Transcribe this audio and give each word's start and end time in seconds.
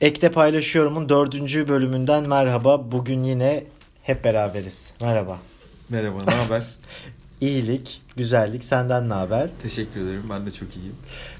Ekte 0.00 0.32
Paylaşıyorum'un 0.32 1.08
dördüncü 1.08 1.68
bölümünden 1.68 2.28
merhaba. 2.28 2.92
Bugün 2.92 3.24
yine 3.24 3.64
hep 4.02 4.24
beraberiz. 4.24 4.92
Merhaba. 5.00 5.38
Merhaba, 5.88 6.24
ne 6.24 6.34
haber? 6.34 6.66
İyilik, 7.40 8.02
güzellik. 8.16 8.64
Senden 8.64 9.08
ne 9.08 9.14
haber? 9.14 9.50
Teşekkür 9.62 10.00
ederim, 10.00 10.22
ben 10.30 10.46
de 10.46 10.50
çok 10.50 10.76
iyiyim. 10.76 10.94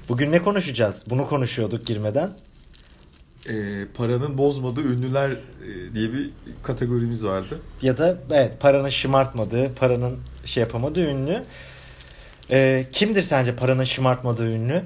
Bugün 0.09 0.31
ne 0.31 0.43
konuşacağız? 0.43 1.05
Bunu 1.09 1.27
konuşuyorduk 1.27 1.85
girmeden. 1.85 2.31
Ee, 3.49 3.85
paranın 3.97 4.37
bozmadığı 4.37 4.81
ünlüler 4.81 5.29
e, 5.29 5.95
diye 5.95 6.13
bir 6.13 6.29
kategorimiz 6.63 7.25
vardı. 7.25 7.59
Ya 7.81 7.97
da 7.97 8.17
evet 8.31 8.59
paranın 8.59 8.89
şımartmadığı, 8.89 9.75
paranın 9.75 10.19
şey 10.45 10.61
yapamadığı 10.61 11.05
ünlü. 11.05 11.43
Ee, 12.51 12.85
kimdir 12.91 13.23
sence 13.23 13.55
paranın 13.55 13.83
şımartmadığı 13.83 14.49
ünlü? 14.51 14.83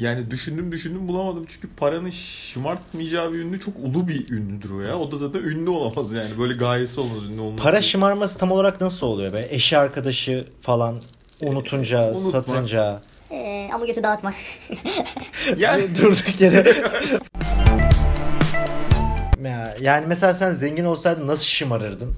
Yani 0.00 0.30
düşündüm 0.30 0.72
düşündüm 0.72 1.08
bulamadım 1.08 1.44
çünkü 1.48 1.68
paranın 1.76 2.10
şımartmayacağı 2.10 3.32
bir 3.32 3.38
ünlü 3.38 3.60
çok 3.60 3.74
ulu 3.76 4.08
bir 4.08 4.30
ünlüdür 4.30 4.70
o 4.70 4.80
ya. 4.80 4.98
O 4.98 5.12
da 5.12 5.16
zaten 5.16 5.40
ünlü 5.40 5.70
olamaz 5.70 6.12
yani. 6.12 6.38
Böyle 6.38 6.54
gayesi 6.54 7.00
olmaz 7.00 7.24
ünlü 7.30 7.40
olmaz. 7.40 7.60
Para 7.62 7.82
şımarması 7.82 8.38
tam 8.38 8.52
olarak 8.52 8.80
nasıl 8.80 9.06
oluyor 9.06 9.32
be? 9.32 9.46
Eşi 9.50 9.78
arkadaşı 9.78 10.46
falan 10.60 11.00
unutunca, 11.42 12.10
Unutma. 12.10 12.30
satınca. 12.30 13.02
Ee, 13.30 13.70
ama 13.74 13.86
götü 13.86 14.02
dağıtmak. 14.02 14.34
Yani 15.56 15.96
durduk 16.00 16.40
yere. 16.40 16.84
Ya, 19.44 19.76
yani 19.80 20.06
mesela 20.06 20.34
sen 20.34 20.52
zengin 20.54 20.84
olsaydın 20.84 21.26
nasıl 21.26 21.44
şımarırdın? 21.44 22.14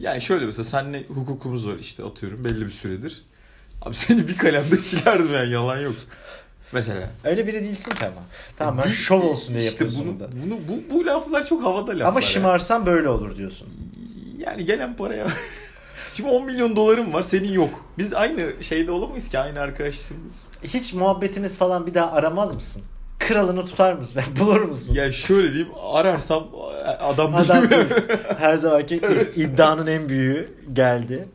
yani 0.00 0.20
şöyle 0.22 0.46
mesela 0.46 0.64
seninle 0.64 1.04
hukukumuz 1.06 1.66
var 1.68 1.76
işte 1.80 2.04
atıyorum 2.04 2.44
belli 2.44 2.66
bir 2.66 2.70
süredir. 2.70 3.24
Abi 3.82 3.94
seni 3.94 4.28
bir 4.28 4.36
kalemde 4.36 4.78
silerdim 4.78 5.34
yani 5.34 5.50
yalan 5.50 5.80
yok. 5.80 5.94
Mesela. 6.72 7.10
Öyle 7.24 7.46
biri 7.46 7.60
değilsin 7.64 7.90
ki 7.90 8.06
ama. 8.06 8.22
Tamam 8.56 8.78
ben 8.78 8.84
Bu- 8.90 8.94
şov 8.94 9.22
olsun 9.22 9.54
diye 9.54 9.64
işte 9.64 9.72
yapıyorsun 9.84 10.06
bunu, 10.08 10.20
da. 10.20 10.28
bunu, 10.46 10.58
bu, 10.68 10.94
bu 10.94 11.06
laflar 11.06 11.46
çok 11.46 11.64
havada 11.64 11.90
laflar. 11.92 12.06
Ama 12.06 12.20
şımarsan 12.20 12.86
böyle 12.86 13.08
olur 13.08 13.36
diyorsun. 13.36 13.68
Yani 14.38 14.64
gelen 14.64 14.96
paraya. 14.96 15.26
Şimdi 16.14 16.30
10 16.30 16.46
milyon 16.46 16.76
dolarım 16.76 17.12
var 17.12 17.22
senin 17.22 17.52
yok. 17.52 17.84
Biz 17.98 18.14
aynı 18.14 18.52
şeyde 18.60 18.90
olamayız 18.92 19.28
ki 19.28 19.38
aynı 19.38 19.60
arkadaşsınız. 19.60 20.36
Hiç 20.64 20.92
muhabbetiniz 20.94 21.56
falan 21.58 21.86
bir 21.86 21.94
daha 21.94 22.12
aramaz 22.12 22.54
mısın? 22.54 22.82
Kralını 23.18 23.66
tutar 23.66 23.92
mısın? 23.92 24.22
Bulur 24.40 24.60
musun? 24.60 24.94
Ya 24.94 25.12
şöyle 25.12 25.48
diyeyim 25.52 25.68
ararsam 25.92 26.46
adam 27.00 27.34
Adam 27.34 27.70
değilim. 27.70 27.70
değilsin. 27.70 28.10
Her 28.38 28.56
zamanki 28.56 28.96
id- 29.00 29.40
iddianın 29.40 29.86
en 29.86 30.08
büyüğü 30.08 30.48
geldi. 30.72 31.28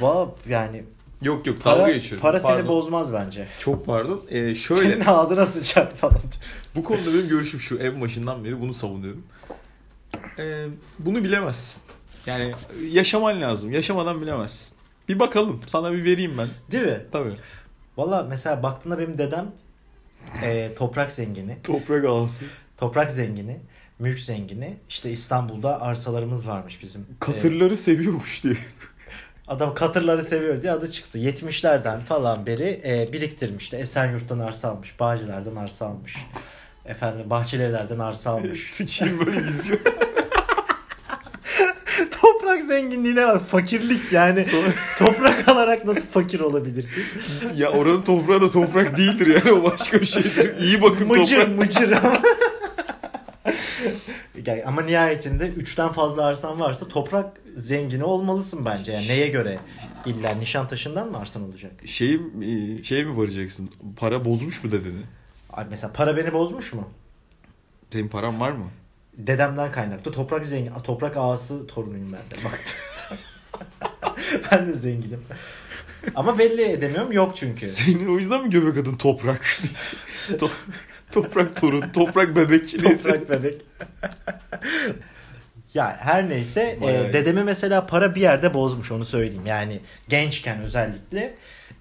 Valla 0.00 0.28
yani 0.48 0.84
yok 1.22 1.46
yok 1.46 1.60
para, 1.62 1.76
kavga 1.76 1.92
geçiyorum. 1.92 2.22
para 2.22 2.40
seni 2.40 2.52
Pardon. 2.52 2.68
bozmaz 2.68 3.12
bence. 3.12 3.48
Çok 3.60 3.86
pardon. 3.86 4.22
Ee, 4.28 4.54
şöyle 4.54 4.90
Senin 4.90 5.04
ağzına 5.04 5.46
sıçar 5.46 5.90
falan. 5.94 6.20
bu 6.76 6.84
konuda 6.84 7.14
benim 7.14 7.28
görüşüm 7.28 7.60
şu 7.60 7.76
en 7.78 8.00
başından 8.00 8.44
beri 8.44 8.60
bunu 8.60 8.74
savunuyorum. 8.74 9.22
Ee, 10.38 10.66
bunu 10.98 11.24
bilemezsin. 11.24 11.82
Yani 12.26 12.52
yaşaman 12.90 13.40
lazım. 13.40 13.72
Yaşamadan 13.72 14.20
bilemezsin. 14.22 14.74
Bir 15.08 15.18
bakalım. 15.18 15.60
Sana 15.66 15.92
bir 15.92 16.04
vereyim 16.04 16.38
ben. 16.38 16.48
Değil 16.72 16.84
mi? 16.86 17.00
Tabii. 17.12 17.34
Valla 17.96 18.22
mesela 18.22 18.62
baktığında 18.62 18.98
benim 18.98 19.18
dedem 19.18 19.52
e, 20.42 20.74
toprak 20.78 21.12
zengini. 21.12 21.56
Toprak 21.62 22.04
alsın. 22.04 22.48
Toprak 22.76 23.10
zengini. 23.10 23.60
Mülk 23.98 24.20
zengini. 24.20 24.76
İşte 24.88 25.10
İstanbul'da 25.10 25.80
arsalarımız 25.80 26.48
varmış 26.48 26.82
bizim. 26.82 27.00
E, 27.02 27.04
Katırları 27.20 27.76
seviyormuş 27.76 28.44
diye. 28.44 28.56
Adam 29.50 29.74
katırları 29.74 30.22
seviyor 30.24 30.62
diye 30.62 30.72
adı 30.72 30.90
çıktı. 30.90 31.18
70'lerden 31.18 32.00
falan 32.00 32.46
beri 32.46 32.80
e, 32.84 33.12
biriktirmiş. 33.12 33.72
Esenyurt'tan 33.72 34.38
arsa 34.38 34.68
almış. 34.70 35.00
Bağcılar'dan 35.00 35.56
arsa 35.56 35.86
almış. 35.86 36.16
Efendim 36.84 37.30
Bahçelievler'den 37.30 37.98
arsa 37.98 38.30
almış. 38.30 38.60
Sıçayım 38.72 39.26
böyle 39.26 39.44
vizyon. 39.44 39.78
toprak 42.20 42.62
zenginliğine 42.62 43.26
var. 43.26 43.38
Fakirlik 43.44 44.12
yani. 44.12 44.44
Sonra- 44.44 44.72
toprak 44.98 45.48
alarak 45.48 45.84
nasıl 45.84 46.06
fakir 46.06 46.40
olabilirsin? 46.40 47.04
ya 47.56 47.70
oranın 47.70 48.02
toprağı 48.02 48.40
da 48.40 48.50
toprak 48.50 48.96
değildir 48.96 49.26
yani 49.26 49.52
o 49.52 49.64
başka 49.70 50.00
bir 50.00 50.06
şeydir. 50.06 50.58
İyi 50.58 50.82
bakın 50.82 51.08
Mıcır 51.08 51.40
toprak. 51.40 51.58
mıcır 51.58 51.92
ama. 51.92 52.22
Yani 54.46 54.64
ama 54.66 54.82
nihayetinde 54.82 55.48
üçten 55.48 55.88
fazla 55.92 56.24
arsan 56.24 56.60
varsa 56.60 56.88
toprak 56.88 57.26
zengini 57.60 58.04
olmalısın 58.04 58.64
bence. 58.64 58.92
Yani 58.92 59.08
neye 59.08 59.28
göre? 59.28 59.58
İlla 60.06 60.30
Nişantaşı'ndan 60.34 61.10
mı 61.10 61.18
arsan 61.18 61.42
olacak? 61.42 61.72
Şey, 61.86 62.20
şeye 62.82 63.04
mi 63.04 63.16
varacaksın? 63.16 63.70
Para 63.96 64.24
bozmuş 64.24 64.64
mu 64.64 64.72
dedeni? 64.72 65.02
Abi 65.50 65.66
mesela 65.70 65.92
para 65.92 66.16
beni 66.16 66.32
bozmuş 66.32 66.72
mu? 66.72 66.88
Senin 67.92 68.08
paran 68.08 68.40
var 68.40 68.50
mı? 68.50 68.64
Dedemden 69.18 69.72
kaynaklı. 69.72 70.12
Toprak 70.12 70.46
zengin, 70.46 70.72
toprak 70.84 71.16
ağası 71.16 71.66
torunuyum 71.66 72.12
ben 72.12 72.38
de. 72.38 72.44
Baktım. 72.44 72.76
ben 74.52 74.66
de 74.66 74.72
zenginim. 74.72 75.22
Ama 76.14 76.38
belli 76.38 76.62
edemiyorum 76.62 77.12
yok 77.12 77.36
çünkü. 77.36 77.66
Senin 77.66 78.14
o 78.14 78.18
yüzden 78.18 78.42
mi 78.42 78.50
göbek 78.50 78.78
adın 78.78 78.96
toprak? 78.96 79.40
To- 80.28 80.50
toprak 81.12 81.56
torun, 81.56 81.84
toprak 81.92 82.36
bebek. 82.36 82.82
Toprak 82.82 83.30
bebek. 83.30 83.62
Ya 85.74 85.96
her 86.00 86.28
neyse 86.28 86.78
Bayağı 86.80 87.04
e, 87.04 87.12
dedemi 87.12 87.44
mesela 87.44 87.86
para 87.86 88.14
bir 88.14 88.20
yerde 88.20 88.54
bozmuş 88.54 88.92
onu 88.92 89.04
söyleyeyim. 89.04 89.46
Yani 89.46 89.80
gençken 90.08 90.60
özellikle 90.60 91.34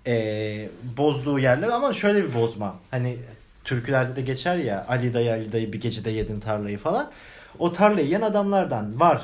e, 0.07 0.69
bozduğu 0.97 1.39
yerler 1.39 1.67
ama 1.67 1.93
şöyle 1.93 2.23
bir 2.23 2.33
bozma. 2.33 2.75
Hani 2.91 3.17
türkülerde 3.63 4.15
de 4.15 4.21
geçer 4.21 4.55
ya 4.55 4.85
Ali 4.89 5.13
dayı 5.13 5.31
Ali 5.31 5.51
dayı 5.51 5.73
bir 5.73 5.81
gecede 5.81 6.09
yedin 6.09 6.39
tarlayı 6.39 6.77
falan. 6.77 7.11
O 7.59 7.73
tarlayı 7.73 8.05
yiyen 8.05 8.21
adamlardan 8.21 8.99
var. 8.99 9.21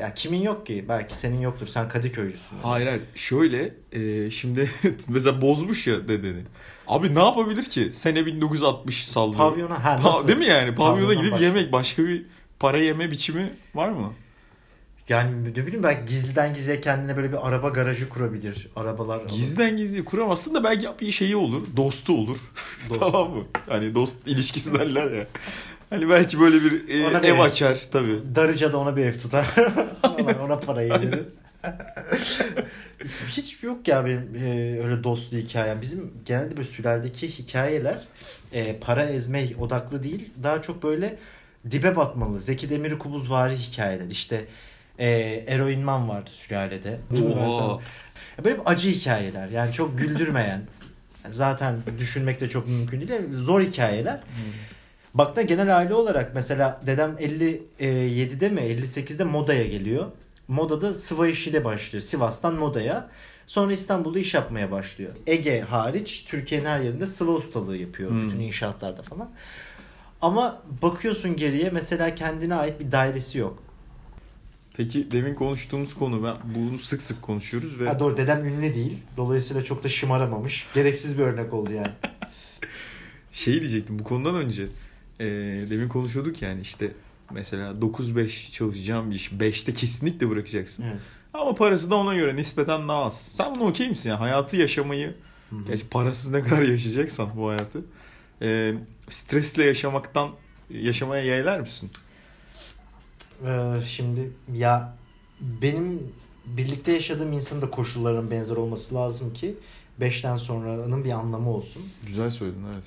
Ya 0.00 0.14
kimin 0.14 0.42
yok 0.42 0.66
ki? 0.66 0.84
Belki 0.88 1.16
senin 1.16 1.40
yoktur. 1.40 1.66
Sen 1.66 1.88
Kadıköylüsün. 1.88 2.56
Hayır 2.62 2.86
hayır. 2.86 3.02
Şöyle 3.14 3.74
e, 3.92 4.30
şimdi 4.30 4.70
mesela 5.08 5.42
bozmuş 5.42 5.86
ya 5.86 6.08
dedeni. 6.08 6.42
Abi 6.86 7.14
ne 7.14 7.18
yapabilir 7.18 7.62
ki? 7.62 7.90
Sene 7.92 8.26
1960 8.26 9.04
sallıyor. 9.08 9.38
Pavyona 9.50 9.84
ha 9.84 9.96
Pa- 9.96 10.04
nasıl? 10.04 10.28
Değil 10.28 10.38
mi 10.38 10.46
yani? 10.46 10.74
Pavyona 10.74 10.94
Pavyondan 10.94 11.16
gidip 11.18 11.32
başka. 11.32 11.44
yemek. 11.44 11.72
Başka 11.72 12.04
bir 12.04 12.22
para 12.62 12.78
yeme 12.78 13.10
biçimi 13.10 13.50
var 13.74 13.88
mı? 13.88 14.12
Yani 15.08 15.44
ne 15.44 15.66
bileyim 15.66 15.82
belki 15.82 16.04
gizliden 16.04 16.54
gizliye 16.54 16.80
kendine 16.80 17.16
böyle 17.16 17.32
bir 17.32 17.48
araba 17.48 17.68
garajı 17.68 18.08
kurabilir. 18.08 18.68
Arabalar. 18.76 19.20
Gizliden 19.28 19.76
gizli 19.76 20.04
kuramazsın 20.04 20.54
da 20.54 20.64
belki 20.64 20.88
bir 21.00 21.12
şeyi 21.12 21.36
olur. 21.36 21.62
Dostu 21.76 22.12
olur. 22.12 22.38
Dost. 22.88 23.00
tamam 23.00 23.30
mı? 23.30 23.44
Hani 23.68 23.94
dost 23.94 24.16
ilişkisi 24.26 24.74
derler 24.74 25.10
ya. 25.10 25.26
Hani 25.90 26.08
belki 26.10 26.40
böyle 26.40 26.56
bir 26.62 26.88
e, 26.88 27.06
Ona 27.06 27.22
bir 27.22 27.28
ev 27.28 27.34
ev. 27.34 27.40
açar 27.40 27.78
tabii. 27.92 28.18
Darıca'da 28.34 28.78
ona 28.78 28.96
bir 28.96 29.04
ev 29.04 29.18
tutar. 29.18 29.46
ona, 30.40 30.60
parayı 30.60 30.90
verir. 30.90 31.24
Hiç 33.28 33.62
yok 33.62 33.88
ya 33.88 34.04
benim 34.04 34.36
e, 34.36 34.80
öyle 34.84 35.04
dostlu 35.04 35.36
hikayem. 35.36 35.82
Bizim 35.82 36.12
genelde 36.24 36.56
böyle 36.56 36.68
sülaledeki 36.68 37.28
hikayeler 37.38 37.98
e, 38.52 38.76
para 38.76 39.04
ezme 39.04 39.48
odaklı 39.60 40.02
değil. 40.02 40.30
Daha 40.42 40.62
çok 40.62 40.82
böyle 40.82 41.18
dibe 41.70 41.96
batmalı. 41.96 42.40
Zeki 42.40 42.70
Demirkubuz 42.70 43.30
vari 43.30 43.56
hikayeler. 43.56 44.06
İşte 44.10 44.44
e, 44.98 45.08
eroinman 45.46 46.08
vardı 46.08 46.30
sülalede. 46.30 47.00
Oha. 47.34 47.80
Böyle 48.44 48.60
acı 48.66 48.90
hikayeler. 48.90 49.48
Yani 49.48 49.72
çok 49.72 49.98
güldürmeyen. 49.98 50.62
Zaten 51.30 51.76
düşünmek 51.98 52.40
de 52.40 52.48
çok 52.48 52.68
mümkün 52.68 53.08
değil. 53.08 53.20
Zor 53.32 53.60
hikayeler. 53.60 54.20
Bak 55.14 55.36
da 55.36 55.42
genel 55.42 55.76
aile 55.76 55.94
olarak 55.94 56.34
mesela 56.34 56.80
dedem 56.86 57.10
57'de 57.10 58.48
mi 58.48 58.60
58'de 58.60 59.24
modaya 59.24 59.66
geliyor. 59.66 60.06
Modada 60.48 60.94
sıva 60.94 61.28
işiyle 61.28 61.64
başlıyor. 61.64 62.02
Sivas'tan 62.02 62.54
modaya. 62.54 63.10
Sonra 63.46 63.72
İstanbul'da 63.72 64.18
iş 64.18 64.34
yapmaya 64.34 64.70
başlıyor. 64.70 65.12
Ege 65.26 65.60
hariç 65.60 66.24
Türkiye'nin 66.28 66.66
her 66.66 66.80
yerinde 66.80 67.06
sıva 67.06 67.32
ustalığı 67.32 67.76
yapıyor. 67.76 68.10
Hmm. 68.10 68.26
Bütün 68.26 68.40
inşaatlarda 68.40 69.02
falan. 69.02 69.30
Ama 70.22 70.62
bakıyorsun 70.82 71.36
geriye 71.36 71.70
mesela 71.70 72.14
kendine 72.14 72.54
ait 72.54 72.80
bir 72.80 72.92
dairesi 72.92 73.38
yok. 73.38 73.62
Peki 74.76 75.10
demin 75.10 75.34
konuştuğumuz 75.34 75.94
konu 75.94 76.22
ben 76.24 76.36
bunu 76.54 76.78
sık 76.78 77.02
sık 77.02 77.22
konuşuyoruz 77.22 77.80
ve 77.80 77.88
Ha 77.88 78.00
doğru 78.00 78.16
dedem 78.16 78.44
ünlü 78.44 78.74
değil. 78.74 78.98
Dolayısıyla 79.16 79.64
çok 79.64 79.84
da 79.84 79.88
şımaramamış. 79.88 80.66
Gereksiz 80.74 81.18
bir 81.18 81.22
örnek 81.22 81.52
oldu 81.52 81.72
yani. 81.72 81.92
şey 83.32 83.60
diyecektim 83.60 83.98
bu 83.98 84.04
konudan 84.04 84.34
önce. 84.34 84.66
E, 85.20 85.26
demin 85.70 85.88
konuşuyorduk 85.88 86.42
yani 86.42 86.60
işte 86.60 86.92
mesela 87.30 87.70
9-5 87.72 88.52
çalışacağım 88.52 89.10
bir 89.10 89.14
iş 89.14 89.32
5'te 89.32 89.74
kesinlikle 89.74 90.30
bırakacaksın. 90.30 90.82
Evet. 90.82 91.00
Ama 91.34 91.54
parası 91.54 91.90
da 91.90 91.96
ona 91.96 92.14
göre 92.14 92.36
nispeten 92.36 92.88
daha 92.88 93.04
az. 93.04 93.22
Sen 93.30 93.54
bunu 93.54 93.68
okey 93.68 93.88
misin? 93.88 94.10
Yani 94.10 94.18
hayatı 94.18 94.56
yaşamayı 94.56 95.14
Hı 95.50 95.56
hı. 95.56 95.64
gerçi 95.66 95.88
parasız 95.88 96.30
ne 96.30 96.42
kadar 96.42 96.62
yaşayacaksan 96.62 97.28
bu 97.36 97.48
hayatı 97.48 97.80
e, 98.42 98.74
stresle 99.12 99.64
yaşamaktan 99.64 100.30
yaşamaya 100.70 101.24
yeğler 101.24 101.60
misin? 101.60 101.90
Ee, 103.46 103.72
şimdi 103.88 104.30
ya 104.54 104.94
benim 105.40 106.12
birlikte 106.46 106.92
yaşadığım 106.92 107.32
insanın 107.32 107.62
da 107.62 107.70
koşullarının 107.70 108.30
benzer 108.30 108.56
olması 108.56 108.94
lazım 108.94 109.34
ki 109.34 109.56
5'ten 110.00 110.36
sonranın 110.36 111.04
bir 111.04 111.10
anlamı 111.10 111.50
olsun. 111.50 111.82
Güzel 112.06 112.30
söyledin 112.30 112.64
evet. 112.74 112.84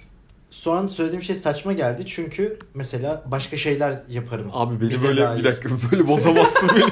An 0.67 0.87
söylediğim 0.87 1.23
şey 1.23 1.35
saçma 1.35 1.73
geldi 1.73 2.05
çünkü 2.05 2.59
mesela 2.73 3.23
başka 3.25 3.57
şeyler 3.57 4.03
yaparım. 4.09 4.49
Abi 4.53 4.81
beni 4.81 4.89
Bize 4.89 5.07
böyle 5.07 5.21
dair. 5.21 5.39
bir 5.39 5.43
dakika 5.43 5.69
böyle 5.91 6.07
bozamazsın 6.07 6.69
beni. 6.75 6.83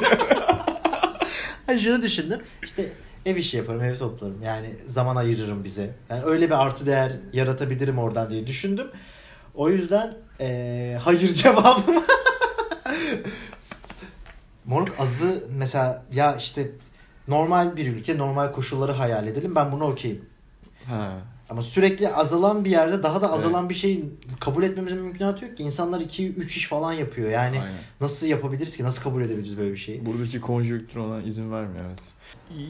Hayır 1.66 1.80
şunu 1.80 2.02
düşündüm. 2.02 2.42
İşte 2.64 2.94
ev 3.26 3.36
işi 3.36 3.58
yaparım, 3.58 3.82
ev 3.82 3.98
toplarım. 3.98 4.42
Yani 4.42 4.76
zaman 4.88 5.16
ayırırım 5.16 5.64
bize. 5.64 5.96
Yani 6.10 6.24
öyle 6.24 6.46
bir 6.48 6.64
artı 6.64 6.86
değer 6.86 7.12
yaratabilirim 7.34 7.98
oradan 8.00 8.30
diye 8.30 8.48
düşündüm. 8.48 8.88
O 9.56 9.70
yüzden 9.70 10.14
eee, 10.40 11.00
hayır 11.04 11.28
cevabım. 11.34 12.04
Moruk 14.66 15.00
azı 15.00 15.44
mesela 15.50 16.06
ya 16.14 16.36
işte 16.36 16.72
normal 17.28 17.76
bir 17.76 17.88
ülke, 17.88 18.18
normal 18.18 18.52
koşulları 18.52 18.92
hayal 18.92 19.28
edelim. 19.28 19.56
Ben 19.56 19.72
bunu 19.72 19.84
okeyim. 19.84 20.26
ha. 20.86 21.12
Ama 21.50 21.64
sürekli 21.64 22.10
azalan 22.10 22.66
bir 22.66 22.70
yerde 22.70 23.04
daha 23.04 23.22
da 23.22 23.32
azalan 23.32 23.70
bir 23.70 23.76
şeyi 23.76 24.06
kabul 24.40 24.64
etmemizin 24.64 24.98
mümkünatı 25.00 25.46
yok 25.46 25.58
ki. 25.58 25.64
İnsanlar 25.64 26.02
2-3 26.02 26.46
iş 26.46 26.68
falan 26.68 26.94
yapıyor. 26.94 27.30
Yani 27.30 27.60
Aynen. 27.60 27.78
nasıl 28.02 28.28
yapabiliriz 28.28 28.78
ki? 28.78 28.84
Nasıl 28.84 29.04
kabul 29.04 29.22
edebiliriz 29.22 29.58
böyle 29.58 29.72
bir 29.72 29.78
şeyi? 29.78 30.06
Buradaki 30.06 30.42
konjonktür 30.42 31.00
ona 31.00 31.22
izin 31.22 31.52
vermiyor 31.52 31.86
evet. 31.88 32.00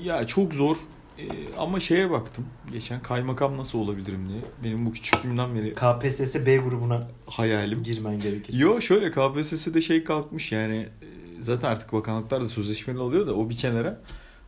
Ya 0.03 0.27
çok 0.27 0.53
zor 0.53 0.77
Ee, 1.19 1.23
ama 1.57 1.79
şeye 1.79 2.09
baktım 2.11 2.45
geçen 2.71 3.01
kaymakam 3.01 3.57
nasıl 3.57 3.79
olabilirim 3.79 4.29
diye. 4.29 4.41
Benim 4.63 4.85
bu 4.85 4.91
küçüklüğümden 4.91 5.55
beri 5.55 5.73
KPSS 5.73 6.35
B 6.45 6.57
grubuna 6.57 7.07
hayalim. 7.25 7.83
girmen 7.83 8.19
gerekir. 8.19 8.53
Yo 8.53 8.81
şöyle 8.81 9.11
KPSS'de 9.11 9.81
şey 9.81 10.03
kalkmış 10.03 10.51
yani 10.51 10.75
e, 10.75 11.07
zaten 11.39 11.69
artık 11.69 11.93
bakanlıklar 11.93 12.41
da 12.41 12.49
sözleşmeli 12.49 12.99
alıyor 12.99 13.27
da 13.27 13.35
o 13.35 13.49
bir 13.49 13.57
kenara. 13.57 14.01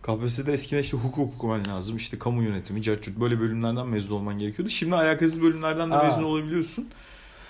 KPSS'de 0.04 0.54
eskiden 0.54 0.82
işte 0.82 0.98
hukuk 0.98 1.36
okuman 1.36 1.68
lazım. 1.68 1.98
işte 1.98 2.20
kamu 2.20 2.44
yönetimi, 2.44 2.82
carçurt 2.82 3.20
böyle 3.20 3.40
bölümlerden 3.40 3.88
mezun 3.88 4.16
olman 4.16 4.40
gerekiyordu. 4.40 4.70
Şimdi 4.70 4.96
alakasız 4.96 5.42
bölümlerden 5.42 5.92
de 5.92 5.96
Aa. 5.96 6.04
mezun 6.04 6.24
olabiliyorsun. 6.24 6.88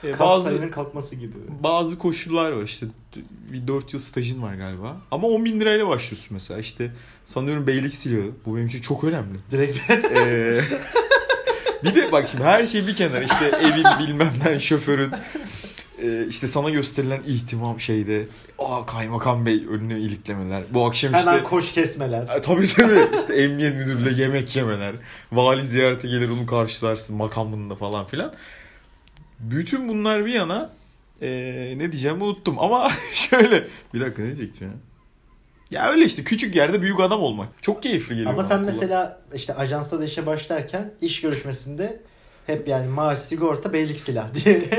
Ee, 0.04 0.12
Kalk 0.12 0.20
bazı 0.30 0.50
sayının 0.50 0.70
kalkması 0.70 1.16
gibi. 1.16 1.34
bazı 1.64 1.98
koşullar 1.98 2.52
var 2.52 2.64
işte 2.64 2.86
bir 3.52 3.68
4 3.68 3.94
yıl 3.94 4.00
stajın 4.00 4.42
var 4.42 4.54
galiba. 4.54 4.98
Ama 5.12 5.28
10 5.28 5.46
bin 5.46 5.60
lirayla 5.60 5.88
başlıyorsun 5.88 6.28
mesela 6.32 6.60
işte 6.60 6.92
sanıyorum 7.26 7.68
beylik 7.68 7.96
silahı. 7.96 8.32
Bu 8.46 8.56
benim 8.56 8.68
için 8.68 8.82
çok 8.82 9.04
önemli. 9.04 9.38
Direkt 9.52 9.80
Ee, 9.90 10.62
bir 11.84 11.96
de 11.96 12.12
bak 12.12 12.28
şimdi 12.32 12.44
her 12.44 12.66
şey 12.66 12.88
bir 12.88 12.96
kenara 12.96 13.24
işte 13.24 13.46
evin 13.62 14.08
bilmemden 14.08 14.60
şoförün 14.60 15.12
e, 16.02 16.26
işte 16.30 16.48
sana 16.48 16.70
gösterilen 16.70 17.22
ihtimam 17.28 17.80
şeyde 17.80 18.28
aa 18.60 18.86
kaymakam 18.86 19.46
bey 19.46 19.64
önüne 19.72 20.00
iliklemeler. 20.00 20.64
Bu 20.74 20.86
akşam 20.86 21.14
işte 21.16 21.30
hemen 21.30 21.44
koş 21.44 21.72
kesmeler. 21.72 22.22
E, 22.38 22.42
Tabii 22.42 22.68
tabii 22.68 23.08
işte 23.18 23.36
emniyet 23.36 23.76
müdürüyle 23.76 24.22
yemek 24.22 24.56
yemeler. 24.56 24.96
Vali 25.32 25.66
ziyarete 25.66 26.08
gelir 26.08 26.30
onu 26.30 26.46
karşılarsın 26.46 27.16
makamında 27.16 27.76
falan 27.76 28.06
filan. 28.06 28.34
Bütün 29.40 29.90
bunlar 29.90 30.26
bir 30.26 30.34
yana 30.34 30.70
e, 31.22 31.28
ne 31.78 31.92
diyeceğimi 31.92 32.24
unuttum 32.24 32.60
ama 32.60 32.92
şöyle 33.14 33.68
bir 33.94 34.00
dakika 34.02 34.22
ne 34.22 34.26
diyecektim 34.26 34.68
ya. 34.68 34.74
Ya 35.72 35.90
öyle 35.90 36.06
işte 36.06 36.24
küçük 36.24 36.56
yerde 36.56 36.82
büyük 36.82 37.00
adam 37.00 37.22
olmak. 37.22 37.50
Çok 37.62 37.84
keyifli 37.84 38.16
geliyor. 38.16 38.32
Ama 38.32 38.44
sen 38.44 38.58
kulağa. 38.58 38.66
mesela 38.66 39.22
işte 39.34 39.54
ajansta 39.54 40.00
da 40.00 40.06
işe 40.06 40.26
başlarken 40.26 40.94
iş 41.02 41.22
görüşmesinde 41.22 42.02
hep 42.48 42.68
yani 42.68 42.88
maaş, 42.88 43.20
sigorta, 43.20 43.74
beylik 43.74 44.00
silah 44.00 44.34
diye. 44.34 44.62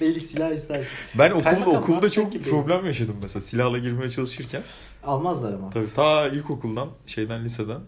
beylik 0.00 0.26
silah 0.26 0.50
istersin. 0.50 0.90
ben 1.14 1.30
okulda 1.30 1.50
Kaymakam 1.50 1.74
okulda 1.76 2.10
çok 2.10 2.32
ki 2.32 2.42
problem 2.42 2.84
yaşadım 2.86 3.16
mesela 3.22 3.40
silahla 3.40 3.78
girmeye 3.78 4.08
çalışırken. 4.08 4.62
Almazlar 5.04 5.52
ama. 5.52 5.70
Tabii 5.70 5.92
ta 5.94 6.28
ilkokuldan 6.28 6.88
şeyden 7.06 7.44
liseden. 7.44 7.80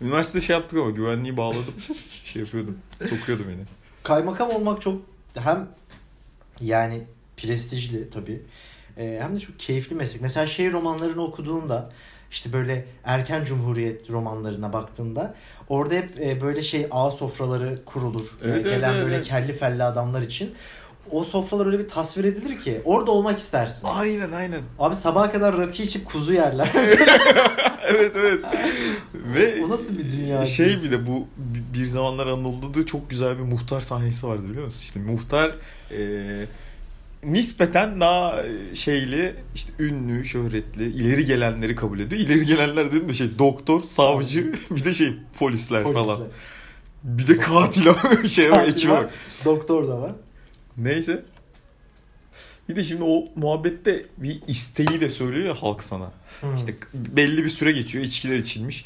Üniversitede 0.00 0.42
şey 0.42 0.56
yaptık 0.56 0.78
ama 0.78 0.90
güvenliği 0.90 1.36
bağladım. 1.36 1.74
şey 2.24 2.42
yapıyordum. 2.42 2.78
Sokuyordum 3.10 3.46
beni. 3.48 3.77
Kaymakam 4.08 4.50
olmak 4.50 4.82
çok 4.82 5.02
hem 5.38 5.68
yani 6.60 7.02
prestijli 7.36 8.10
tabii. 8.10 8.42
Ee, 8.96 9.18
hem 9.22 9.36
de 9.36 9.40
çok 9.40 9.58
keyifli 9.58 9.96
meslek. 9.96 10.20
Mesela 10.20 10.46
şehir 10.46 10.72
romanlarını 10.72 11.22
okuduğunda 11.22 11.88
işte 12.30 12.52
böyle 12.52 12.84
erken 13.04 13.44
cumhuriyet 13.44 14.10
romanlarına 14.10 14.72
baktığında 14.72 15.34
orada 15.68 15.94
hep 15.94 16.20
e, 16.20 16.40
böyle 16.40 16.62
şey 16.62 16.86
ağ 16.90 17.10
sofraları 17.10 17.74
kurulur. 17.84 18.26
Evet, 18.42 18.54
Ee, 18.56 18.60
evet, 18.60 18.64
gelen 18.64 18.94
evet, 18.94 19.04
böyle 19.04 19.16
evet. 19.16 19.26
kelli 19.28 19.52
felli 19.52 19.82
adamlar 19.84 20.22
için. 20.22 20.54
O 21.10 21.24
sofralar 21.24 21.66
öyle 21.66 21.78
bir 21.78 21.88
tasvir 21.88 22.24
edilir 22.24 22.60
ki 22.60 22.82
orada 22.84 23.10
olmak 23.10 23.38
istersin. 23.38 23.88
Aynen 23.90 24.32
aynen. 24.32 24.60
Abi 24.78 24.96
sabaha 24.96 25.32
kadar 25.32 25.58
rakı 25.58 25.82
içip 25.82 26.06
kuzu 26.06 26.32
yerler. 26.32 26.72
evet 27.88 28.12
evet. 28.16 28.44
Ve 29.14 29.64
o 29.64 29.68
nasıl 29.68 29.98
bir 29.98 30.12
dünya? 30.12 30.46
şey 30.46 30.66
diyorsun? 30.66 30.84
bir 30.84 30.92
de 30.92 31.06
bu 31.06 31.26
bir 31.74 31.86
zamanlar 31.86 32.26
Anadolu'da 32.26 32.86
çok 32.86 33.10
güzel 33.10 33.38
bir 33.38 33.42
muhtar 33.42 33.80
sahnesi 33.80 34.26
vardı 34.26 34.42
biliyor 34.50 34.64
musun? 34.64 34.80
İşte 34.82 35.00
muhtar 35.00 35.54
e, 35.90 36.00
nispeten 37.24 38.00
daha 38.00 38.34
şeyli 38.74 39.34
işte 39.54 39.72
ünlü, 39.78 40.24
şöhretli, 40.24 40.84
ileri 40.84 41.24
gelenleri 41.24 41.74
kabul 41.74 41.98
ediyor. 42.00 42.20
İleri 42.20 42.46
gelenler 42.46 42.92
dedim 42.92 43.08
de 43.08 43.14
şey 43.14 43.38
doktor, 43.38 43.82
savcı, 43.82 44.52
bir 44.70 44.84
de 44.84 44.94
şey 44.94 45.12
polisler, 45.38 45.82
Polisler. 45.82 46.04
falan. 46.04 46.28
Bir 47.04 47.26
de 47.28 47.38
katil 47.38 47.86
şey 48.28 48.46
ekibi 48.66 48.92
var. 48.92 49.06
Doktor 49.44 49.88
da 49.88 50.00
var. 50.00 50.12
Neyse. 50.78 51.24
Bir 52.68 52.76
de 52.76 52.84
şimdi 52.84 53.04
o 53.04 53.24
muhabbette 53.36 54.06
bir 54.16 54.42
isteği 54.46 55.00
de 55.00 55.10
söylüyor 55.10 55.46
ya 55.46 55.62
halk 55.62 55.82
sana. 55.82 56.12
Hı. 56.40 56.46
İşte 56.56 56.74
belli 56.94 57.44
bir 57.44 57.48
süre 57.48 57.72
geçiyor, 57.72 58.04
içkiler 58.04 58.36
içilmiş. 58.36 58.84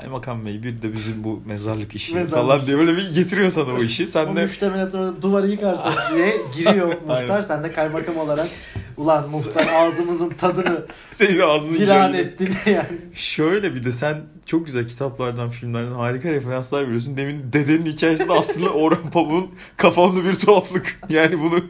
Kaymakam 0.00 0.46
Bey 0.46 0.62
bir 0.62 0.82
de 0.82 0.92
bizim 0.92 1.24
bu 1.24 1.42
mezarlık 1.46 1.94
işi 1.94 2.14
Mezarlık. 2.14 2.46
falan 2.48 2.66
diye 2.66 2.78
böyle 2.78 2.96
bir 2.96 3.14
getiriyor 3.14 3.50
sana 3.50 3.72
o 3.72 3.82
işi. 3.82 4.02
o 4.04 4.06
Sen 4.06 4.36
de 4.36 4.42
müştemilat 4.44 4.94
orada 4.94 5.22
duvarı 5.22 5.46
yıkarsın 5.48 5.92
diye 6.14 6.36
giriyor 6.56 6.88
muhtar. 7.06 7.42
Sen 7.42 7.64
de 7.64 7.72
kaymakam 7.72 8.16
olarak 8.18 8.48
ulan 8.96 9.30
muhtar 9.30 9.66
ağzımızın 9.74 10.28
tadını 10.30 10.86
senin 11.12 11.40
ağzını 11.40 11.76
yiyor. 11.76 12.14
ettin 12.14 12.54
yani. 12.66 12.86
Şöyle 13.14 13.74
bir 13.74 13.82
de 13.82 13.92
sen 13.92 14.20
çok 14.46 14.66
güzel 14.66 14.88
kitaplardan, 14.88 15.50
filmlerden 15.50 15.92
harika 15.92 16.30
referanslar 16.32 16.86
veriyorsun. 16.86 17.16
Demin 17.16 17.52
dedenin 17.52 17.86
hikayesinde 17.86 18.32
aslında 18.32 18.70
Orhan 18.70 19.10
Pamuk'un 19.10 19.50
kafamda 19.76 20.24
bir 20.24 20.34
tuhaflık. 20.34 20.98
Yani 21.08 21.40
bunu 21.40 21.60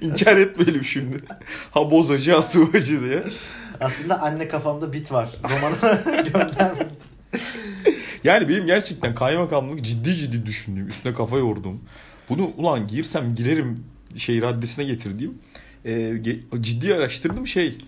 inkar 0.00 0.36
etmeyelim 0.36 0.84
şimdi. 0.84 1.16
Ha 1.70 1.90
bozacı 1.90 2.32
ha 2.32 2.42
sıvacı 2.42 3.02
diye. 3.04 3.22
Aslında 3.80 4.22
anne 4.22 4.48
kafamda 4.48 4.92
bit 4.92 5.12
var. 5.12 5.30
Romana 5.44 6.02
göndermedim. 6.22 6.88
Yani 8.24 8.48
benim 8.48 8.66
gerçekten 8.66 9.14
kaymakamlık 9.14 9.82
ciddi 9.84 10.14
ciddi 10.14 10.46
düşündüğüm, 10.46 10.88
üstüne 10.88 11.14
kafa 11.14 11.38
yorduğum. 11.38 11.80
Bunu 12.28 12.50
ulan 12.56 12.88
girsem 12.88 13.34
girerim 13.34 13.84
şey 14.16 14.42
raddesine 14.42 14.84
getirdiğim. 14.84 15.38
e, 15.84 16.12
ciddi 16.60 16.94
araştırdım 16.94 17.46
şey. 17.46 17.78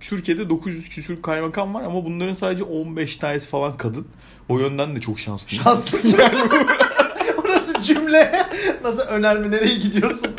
Türkiye'de 0.00 0.50
900 0.50 0.88
küsur 0.88 1.22
kaymakam 1.22 1.74
var 1.74 1.82
ama 1.82 2.04
bunların 2.04 2.32
sadece 2.32 2.64
15 2.64 3.16
tanesi 3.16 3.48
falan 3.48 3.76
kadın. 3.76 4.06
O 4.48 4.58
yönden 4.58 4.96
de 4.96 5.00
çok 5.00 5.18
şanslıyım. 5.18 5.64
Şanslısın. 5.64 6.18
Orası 7.44 7.80
cümle. 7.82 8.46
Nasıl 8.84 9.02
önerme 9.02 9.50
nereye 9.50 9.74
gidiyorsun? 9.74 10.30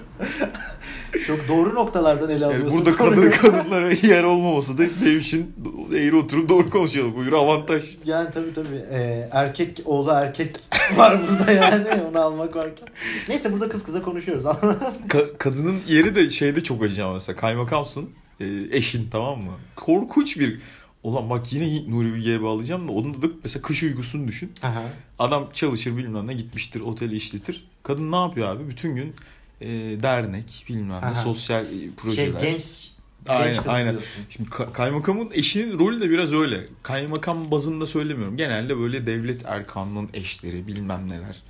Çok 1.28 1.48
doğru 1.48 1.76
noktalardan 1.76 2.30
ele 2.30 2.34
Yani 2.44 2.46
alıyorsun. 2.46 2.78
burada 2.80 2.96
konuyu. 2.98 3.32
kadın 3.32 3.52
kadınlara 3.52 3.92
yer 3.92 4.24
olmaması 4.24 4.78
da 4.78 4.84
benim 5.06 5.20
için 5.20 5.54
eğri 5.96 6.16
oturup 6.16 6.50
doğru 6.50 6.70
konuşalım. 6.70 7.16
Buyur 7.16 7.34
avantaj. 7.34 7.84
Yani 8.06 8.30
tabii 8.34 8.54
tabii. 8.54 8.84
Ee, 8.92 9.30
erkek 9.32 9.82
oğlu 9.86 10.12
erkek 10.12 10.56
var 10.98 11.20
burada 11.30 11.52
yani. 11.52 11.88
Onu 12.10 12.20
almak 12.20 12.56
varken. 12.56 12.88
Neyse 13.30 13.52
burada 13.54 13.70
kız 13.70 13.84
kıza 13.84 14.02
konuşuyoruz. 14.02 14.44
Ka- 14.46 15.38
kadının 15.38 15.76
yeri 15.88 16.16
de 16.16 16.30
şeyde 16.30 16.64
çok 16.64 16.84
acı 16.84 17.06
ama 17.06 17.14
mesela 17.14 17.36
kaymakamsın. 17.36 18.10
e, 18.40 18.46
eşin 18.72 19.08
tamam 19.12 19.40
mı? 19.40 19.52
Korkunç 19.76 20.40
bir 20.40 20.60
Ulan 21.04 21.30
bak 21.30 21.54
yine 21.54 21.92
Nuri 21.92 22.14
Bilge'ye 22.14 22.42
bağlayacağım 22.42 22.88
da 22.88 22.92
onun 22.92 23.14
da 23.22 23.28
mesela 23.44 23.62
kış 23.62 23.84
uykusunu 23.84 24.28
düşün. 24.28 24.52
Aha. 24.64 24.84
Adam 25.20 25.48
çalışır 25.54 25.98
bilmem 25.98 26.28
ne 26.28 26.34
gitmiştir 26.34 26.82
oteli 26.82 27.16
işletir. 27.16 27.68
Kadın 27.84 28.12
ne 28.12 28.16
yapıyor 28.16 28.48
abi? 28.56 28.70
Bütün 28.70 28.96
gün 28.96 29.14
e, 29.62 29.68
dernek 30.04 30.66
bilmem 30.70 31.02
ne 31.12 31.16
sosyal 31.16 31.66
e, 31.66 31.70
Şey 31.70 31.90
projeler. 31.98 32.42
genç 32.42 32.90
Aynen, 33.28 33.54
genç 33.54 33.68
aynen. 33.68 33.92
diyorsun. 33.92 34.10
Şimdi 34.30 34.50
ka- 34.50 34.72
kaymakamın 34.72 35.30
eşinin 35.34 35.80
rolü 35.80 36.02
de 36.02 36.10
biraz 36.10 36.34
öyle. 36.34 36.68
Kaymakam 36.84 37.52
bazında 37.52 37.86
söylemiyorum. 37.88 38.38
Genelde 38.38 38.78
böyle 38.80 39.06
devlet 39.08 39.46
erkanının 39.46 40.10
eşleri 40.14 40.68
bilmem 40.68 41.10
neler 41.10 41.42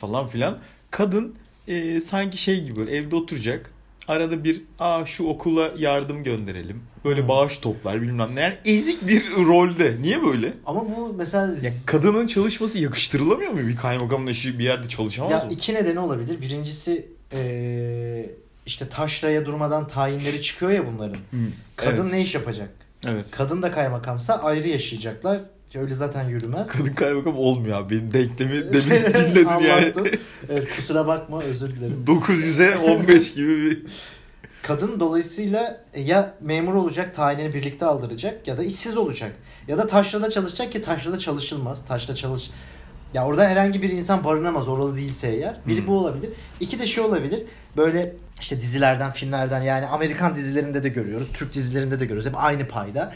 falan 0.00 0.26
filan. 0.28 0.58
Kadın 0.90 1.34
e, 1.68 2.00
sanki 2.00 2.36
şey 2.38 2.64
gibi 2.64 2.80
evde 2.80 3.16
oturacak. 3.16 3.70
Arada 4.08 4.44
bir 4.44 4.62
aa 4.78 5.06
şu 5.06 5.24
okula 5.24 5.72
yardım 5.78 6.22
gönderelim. 6.22 6.82
Böyle 7.04 7.20
Hmm. 7.20 7.28
bağış 7.28 7.58
toplar 7.58 8.02
bilmem 8.02 8.30
ne. 8.34 8.40
Yani 8.40 8.54
ezik 8.64 9.06
bir 9.08 9.30
rolde. 9.30 9.96
Niye 10.00 10.22
böyle? 10.22 10.52
Ama 10.66 10.96
bu 10.96 11.14
mesela 11.16 11.46
Ya 11.62 11.70
kadının 11.86 12.26
çalışması 12.26 12.78
yakıştırılamıyor 12.78 13.52
mu? 13.52 13.58
Bir 13.58 13.76
kaymakamın 13.76 14.26
eşi 14.26 14.58
bir 14.58 14.64
yerde 14.64 14.88
çalışamaz 14.88 15.32
ya 15.32 15.38
mı? 15.44 15.52
iki 15.52 15.74
nedeni 15.74 15.98
olabilir. 15.98 16.40
Birincisi 16.40 17.06
eee, 17.36 18.30
işte 18.66 18.88
taşraya 18.88 19.46
durmadan 19.46 19.88
tayinleri 19.88 20.42
çıkıyor 20.42 20.70
ya 20.72 20.86
bunların. 20.86 21.16
Hı, 21.16 21.36
Kadın 21.76 22.02
evet. 22.02 22.12
ne 22.12 22.22
iş 22.22 22.34
yapacak? 22.34 22.68
Evet. 23.06 23.30
Kadın 23.30 23.62
da 23.62 23.72
kaymakamsa 23.72 24.34
ayrı 24.34 24.68
yaşayacaklar. 24.68 25.40
Öyle 25.74 25.94
zaten 25.94 26.28
yürümez. 26.28 26.68
Kadın 26.68 26.92
kaymakam 26.92 27.36
olmuyor 27.36 27.78
abi. 27.78 27.94
Benim 27.94 28.12
denklemi 28.12 28.52
demin 28.72 29.04
dinledin 29.04 29.48
yani. 29.48 29.92
Evet 30.48 30.76
kusura 30.76 31.06
bakma 31.06 31.42
özür 31.42 31.76
dilerim. 31.76 32.04
900'e 32.06 32.76
15 32.76 33.34
gibi 33.34 33.62
bir... 33.62 33.82
Kadın 34.62 35.00
dolayısıyla 35.00 35.84
ya 35.96 36.34
memur 36.40 36.74
olacak, 36.74 37.14
tayinini 37.14 37.54
birlikte 37.54 37.86
aldıracak 37.86 38.48
ya 38.48 38.58
da 38.58 38.62
işsiz 38.64 38.96
olacak. 38.96 39.32
Ya 39.68 39.78
da 39.78 39.86
taşrada 39.86 40.30
çalışacak 40.30 40.72
ki 40.72 40.82
taşrada 40.82 41.18
çalışılmaz. 41.18 41.86
Taşla 41.86 42.14
çalış... 42.14 42.50
Ya 43.14 43.26
orada 43.26 43.48
herhangi 43.48 43.82
bir 43.82 43.90
insan 43.90 44.24
barınamaz 44.24 44.68
oralı 44.68 44.96
değilse 44.96 45.28
eğer. 45.28 45.56
Biri 45.66 45.80
Hmm. 45.80 45.86
bu 45.86 45.98
olabilir. 45.98 46.30
İki 46.60 46.78
de 46.78 46.86
şey 46.86 47.04
olabilir. 47.04 47.42
Böyle 47.76 48.12
işte 48.40 48.60
dizilerden, 48.60 49.12
filmlerden 49.12 49.62
yani 49.62 49.86
Amerikan 49.86 50.34
dizilerinde 50.36 50.82
de 50.82 50.88
görüyoruz. 50.88 51.30
Türk 51.32 51.54
dizilerinde 51.54 52.00
de 52.00 52.04
görüyoruz. 52.04 52.26
Hep 52.28 52.44
aynı 52.44 52.68
payda. 52.68 53.14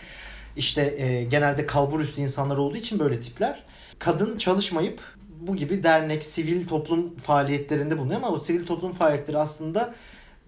İşte 0.57 0.95
e, 0.99 1.25
genelde 1.25 1.67
kalbur 1.67 2.01
üstü 2.01 2.21
insanlar 2.21 2.57
olduğu 2.57 2.77
için 2.77 2.99
böyle 2.99 3.21
tipler. 3.21 3.63
Kadın 3.99 4.39
çalışmayıp 4.39 5.01
bu 5.41 5.57
gibi 5.57 5.83
dernek, 5.83 6.25
sivil 6.25 6.69
toplum 6.69 7.17
faaliyetlerinde 7.17 7.99
bulunuyor 7.99 8.17
ama 8.21 8.29
o 8.31 8.39
sivil 8.39 8.67
toplum 8.67 8.93
faaliyetleri 8.93 9.39
aslında 9.39 9.95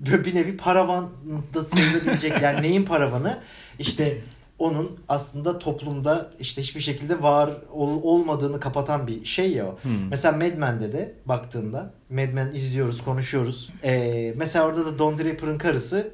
bir 0.01 0.35
nevi 0.35 0.57
paravan 0.57 1.11
da 1.55 1.63
sayılabilecek. 1.63 2.33
Yani 2.43 2.63
neyin 2.63 2.85
paravanı? 2.85 3.39
İşte 3.79 4.19
onun 4.62 4.99
aslında 5.09 5.59
toplumda 5.59 6.31
işte 6.40 6.62
hiçbir 6.62 6.81
şekilde 6.81 7.23
var 7.23 7.50
ol- 7.73 8.02
olmadığını 8.02 8.61
kapatan 8.61 9.07
bir 9.07 9.25
şey 9.25 9.52
ya 9.52 9.66
o. 9.66 9.78
Hmm. 9.83 10.09
Mesela 10.11 10.37
Mad 10.37 10.57
Men'de 10.57 10.92
de 10.92 11.14
baktığında 11.26 11.95
Mad 12.11 12.33
Men 12.33 12.50
izliyoruz, 12.54 13.02
konuşuyoruz. 13.04 13.71
Ee, 13.85 14.35
mesela 14.37 14.66
orada 14.66 14.87
da 14.87 14.99
Don 14.99 15.19
Draper'ın 15.19 15.59
karısı 15.59 16.11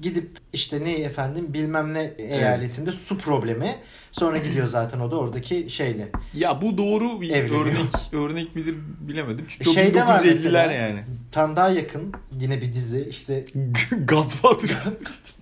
gidip 0.00 0.30
işte 0.52 0.84
ne 0.84 0.94
efendim 0.98 1.52
bilmem 1.52 1.94
ne 1.94 2.12
eyaletinde 2.18 2.92
su 2.92 3.18
problemi. 3.18 3.76
Sonra 4.12 4.38
gidiyor 4.38 4.68
zaten 4.70 5.00
o 5.00 5.10
da 5.10 5.16
oradaki 5.18 5.70
şeyle. 5.70 6.08
Ya 6.34 6.62
bu 6.62 6.78
doğru 6.78 7.20
bir 7.20 7.30
Evleniyor. 7.30 7.66
örnek 7.66 7.86
örnek 8.12 8.56
midir 8.56 8.74
bilemedim. 9.00 9.46
Çünkü 9.48 9.70
var 9.70 9.84
1950'ler 10.20 10.24
mesela. 10.24 10.72
yani. 10.72 11.04
Tam 11.32 11.56
daha 11.56 11.68
yakın 11.68 12.12
yine 12.40 12.60
bir 12.60 12.72
dizi 12.74 13.06
işte. 13.10 13.44
Godfather'dan 14.08 14.94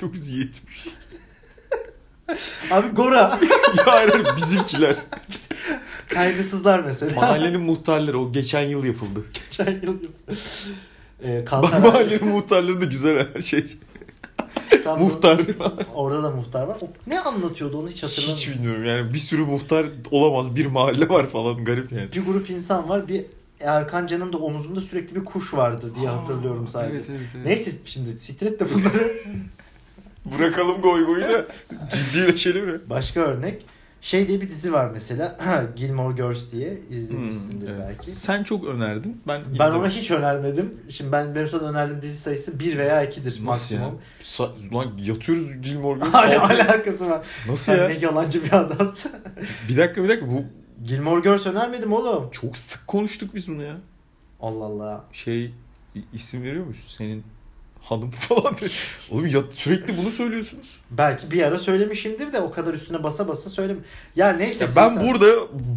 1970. 0.03 0.87
Abi 2.71 2.89
Gora. 2.89 3.19
ya 3.77 3.87
hayır, 3.87 4.11
hayır, 4.11 4.27
bizimkiler. 4.37 4.97
Kaygısızlar 6.09 6.81
mesela. 6.81 7.15
Mahallenin 7.15 7.61
muhtarları 7.61 8.21
o 8.21 8.33
geçen 8.33 8.63
yıl 8.63 8.85
yapıldı. 8.85 9.25
Geçen 9.35 9.81
yıl. 9.83 9.97
Ee, 11.25 11.41
Bak 11.41 11.49
Kantar- 11.49 11.81
mahallenin 11.81 12.29
muhtarları 12.29 12.81
da 12.81 12.85
güzel 12.85 13.27
ha, 13.33 13.41
şey. 13.41 13.67
Tam 14.85 15.01
Muhtar. 15.03 15.41
Orada 15.95 16.23
da 16.23 16.31
muhtar 16.31 16.63
var. 16.67 16.77
O 16.83 16.89
ne 17.07 17.21
anlatıyordu 17.21 17.79
onu 17.79 17.89
hiç 17.89 18.03
hatırlamıyorum. 18.03 18.37
Hiç 18.37 18.49
bilmiyorum 18.49 18.85
yani 18.85 19.15
bir 19.15 19.19
sürü 19.19 19.43
muhtar 19.43 19.87
olamaz 20.11 20.57
bir 20.57 20.67
mahalle 20.67 21.09
var 21.09 21.27
falan 21.27 21.65
garip 21.65 21.93
yani. 21.93 22.13
Bir 22.13 22.25
grup 22.27 22.51
insan 22.51 22.89
var. 22.89 23.09
Bir 23.09 23.25
Erkan 23.61 24.07
Can'ın 24.07 24.33
da 24.33 24.39
omuzunda 24.39 24.81
sürekli 24.81 25.17
bir 25.17 25.25
kuş 25.25 25.55
vardı 25.55 25.93
diye 25.95 26.09
hatırlıyorum 26.09 26.69
sadece. 26.69 26.97
Evet, 26.97 27.07
evet, 27.11 27.21
evet. 27.37 27.47
Neyse 27.47 27.71
şimdi 27.85 28.19
siktir 28.19 28.47
et 28.47 28.61
de 28.61 28.75
bunları. 28.75 29.13
Bırakalım 30.39 30.81
goy 30.83 31.07
goyu 31.07 31.23
da 31.23 31.47
ciddileşelim 31.91 32.67
mi? 32.67 32.81
Başka 32.91 33.21
örnek. 33.21 33.67
Şey 34.01 34.29
diye 34.29 34.41
bir 34.41 34.49
dizi 34.49 34.73
var 34.73 34.91
mesela. 34.93 35.39
Gilmore 35.77 36.15
Girls 36.17 36.53
diye 36.53 36.79
izlemişsindir 36.91 37.69
Hmm, 37.69 37.75
evet. 37.75 37.85
belki. 37.89 38.11
Sen 38.11 38.43
çok 38.43 38.65
önerdin. 38.67 39.21
Ben 39.27 39.43
Ben 39.47 39.53
izlemedim. 39.55 39.81
ona 39.81 39.89
hiç 39.89 40.11
önermedim. 40.11 40.75
Şimdi 40.91 41.13
ben 41.13 41.35
benim 41.35 41.47
sana 41.49 41.69
önerdiğim 41.71 42.03
dizi 42.03 42.21
sayısı 42.21 42.59
1 42.59 42.79
veya 42.79 43.05
2'dir 43.05 43.25
Nasıl 43.31 43.43
maksimum. 43.43 43.83
ya? 43.85 43.91
Sa- 44.21 44.75
Lan 44.75 44.93
yatıyoruz 45.03 45.63
Gilmore 45.63 45.99
Girls. 45.99 46.13
Kalk- 46.13 46.51
alakası 46.51 47.11
var. 47.11 47.21
Nasıl 47.49 47.73
Sen 47.73 47.79
ya? 47.83 47.89
ne 47.89 47.95
yalancı 47.95 48.45
bir 48.45 48.53
adamsın. 48.53 49.13
Bir 49.69 49.77
dakika 49.77 50.05
bir 50.05 50.09
dakika 50.09 50.27
bu 50.31 50.45
Gilmore 50.85 51.21
Girls 51.21 51.47
önermedim 51.47 51.93
oğlum. 51.93 52.31
çok 52.31 52.57
sık 52.57 52.87
konuştuk 52.87 53.35
biz 53.35 53.49
bunu 53.49 53.63
ya. 53.63 53.77
Allah 54.41 54.65
Allah. 54.65 55.05
Şey 55.13 55.55
isim 56.13 56.43
veriyor 56.43 56.65
muyuz? 56.65 56.95
Senin 56.99 57.25
hanım 57.83 58.11
falan 58.11 58.59
diye. 58.59 58.71
Oğlum 59.11 59.27
ya, 59.27 59.41
sürekli 59.55 59.97
bunu 59.97 60.11
söylüyorsunuz. 60.11 60.77
Belki 60.91 61.31
bir 61.31 61.43
ara 61.43 61.59
söylemişimdir 61.59 62.33
de 62.33 62.41
o 62.41 62.51
kadar 62.51 62.75
üstüne 62.75 63.03
basa 63.03 63.29
basa 63.29 63.51
söylem. 63.51 63.79
Ya 64.17 64.33
neyse. 64.33 64.65
Ya 64.65 64.71
ben 64.77 65.01
burada 65.09 65.27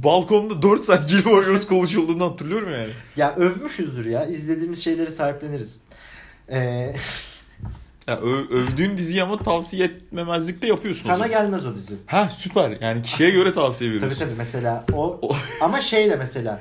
balkonda 0.04 0.62
4 0.62 0.84
saat 0.84 1.10
Gilmore 1.10 1.46
Girls 1.46 1.68
konuşulduğunu 1.68 2.26
hatırlıyorum 2.32 2.70
yani. 2.74 2.90
Ya 3.16 3.36
övmüşüzdür 3.36 4.06
ya. 4.06 4.26
İzlediğimiz 4.26 4.84
şeyleri 4.84 5.12
sahipleniriz. 5.12 5.80
Ee, 6.50 6.96
Ya 8.08 8.20
ö- 8.20 8.50
övdüğün 8.58 8.98
diziyi 8.98 9.24
ama 9.24 9.38
tavsiye 9.38 9.86
etmemezlikte 9.86 10.68
yapıyorsun. 10.68 11.10
o 11.10 11.14
sana 11.18 11.28
gelmez 11.28 11.66
o 11.66 11.76
dizi. 11.76 11.96
Ha 12.06 12.30
süper. 12.38 12.78
Yani 12.82 13.02
kişiye 13.02 13.30
göre 13.30 13.54
tavsiye 13.54 13.90
Tabii 13.90 13.98
veriyorsun. 14.02 14.20
tabii 14.26 14.36
mesela 14.38 14.86
o 14.94 15.20
O- 15.22 15.36
ama 15.62 15.82
şeyle 15.82 16.16
mesela 16.16 16.60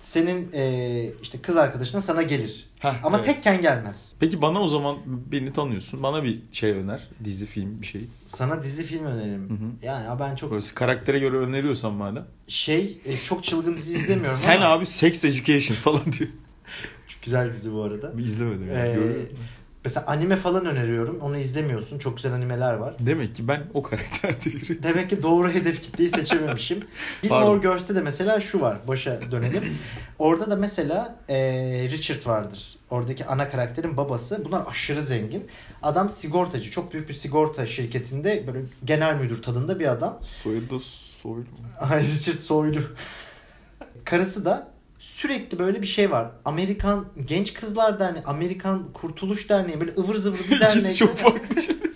senin 0.00 0.52
e, 0.52 1.12
işte 1.22 1.38
kız 1.42 1.56
arkadaşına 1.56 2.00
sana 2.00 2.22
gelir. 2.22 2.66
Heh, 2.80 3.04
Ama 3.04 3.16
evet. 3.16 3.26
tekken 3.26 3.60
gelmez. 3.62 4.12
Peki 4.20 4.42
bana 4.42 4.60
o 4.62 4.68
zaman 4.68 4.96
beni 5.06 5.52
tanıyorsun. 5.52 6.02
Bana 6.02 6.24
bir 6.24 6.40
şey 6.52 6.70
öner. 6.72 7.08
Dizi, 7.24 7.46
film 7.46 7.80
bir 7.82 7.86
şey. 7.86 8.04
Sana 8.26 8.62
dizi 8.62 8.84
film 8.84 9.04
öneririm. 9.04 9.48
Hı 9.50 9.54
hı. 9.54 9.86
Yani 9.86 10.20
ben 10.20 10.36
çok 10.36 10.50
Böyle 10.50 10.66
karaktere 10.74 11.18
göre 11.18 11.36
öneriyorsan 11.36 11.92
madem. 11.92 12.24
şey 12.48 12.98
e, 13.04 13.16
çok 13.16 13.44
çılgın 13.44 13.76
dizi 13.76 13.94
izlemiyorum 13.94 14.36
Sen 14.38 14.56
ama 14.56 14.66
abi 14.66 14.86
Sex 14.86 15.24
Education 15.24 15.76
falan 15.76 16.04
diyor. 16.04 16.30
çok 17.08 17.22
güzel 17.22 17.52
dizi 17.52 17.72
bu 17.72 17.82
arada. 17.82 18.18
Bir 18.18 18.22
izlemedim 18.22 18.68
yani. 18.72 18.88
Ee. 18.88 19.26
Mesela 19.84 20.06
anime 20.06 20.36
falan 20.36 20.66
öneriyorum. 20.66 21.20
Onu 21.20 21.38
izlemiyorsun. 21.38 21.98
Çok 21.98 22.16
güzel 22.16 22.32
animeler 22.32 22.74
var. 22.74 22.94
Demek 23.00 23.34
ki 23.34 23.48
ben 23.48 23.62
o 23.74 23.82
karakterde 23.82 24.44
biri. 24.44 24.82
Demek 24.82 25.10
ki 25.10 25.22
doğru 25.22 25.50
hedef 25.50 25.82
kitleyi 25.82 26.10
seçememişim. 26.10 26.84
Gilmore. 27.22 27.58
Girls'te 27.60 27.94
de 27.94 28.00
mesela 28.00 28.40
şu 28.40 28.60
var. 28.60 28.78
Başa 28.88 29.20
dönelim. 29.30 29.64
Orada 30.18 30.50
da 30.50 30.56
mesela 30.56 31.16
e, 31.28 31.36
Richard 31.90 32.26
vardır. 32.26 32.76
Oradaki 32.90 33.24
ana 33.26 33.50
karakterin 33.50 33.96
babası. 33.96 34.44
Bunlar 34.44 34.62
aşırı 34.70 35.02
zengin. 35.02 35.46
Adam 35.82 36.08
sigortacı. 36.08 36.70
Çok 36.70 36.92
büyük 36.92 37.08
bir 37.08 37.14
sigorta 37.14 37.66
şirketinde 37.66 38.44
böyle 38.46 38.58
genel 38.84 39.14
müdür 39.14 39.42
tadında 39.42 39.78
bir 39.78 39.86
adam. 39.86 40.18
Soyadı 40.22 40.80
Soylu. 41.22 41.44
Richard 41.82 42.38
Soylu. 42.38 42.80
Karısı 44.04 44.44
da 44.44 44.68
sürekli 44.98 45.58
böyle 45.58 45.82
bir 45.82 45.86
şey 45.86 46.10
var. 46.10 46.30
Amerikan 46.44 47.06
Genç 47.24 47.54
Kızlar 47.54 48.00
Derneği, 48.00 48.24
Amerikan 48.24 48.92
Kurtuluş 48.92 49.48
Derneği 49.48 49.80
böyle 49.80 49.92
ıvır 49.98 50.16
zıvır 50.16 50.38
bir 50.50 50.60
dernek. 50.60 50.76
İkisi 50.76 50.96
çok 50.96 51.16
farklı 51.16 51.62
şey. 51.62 51.76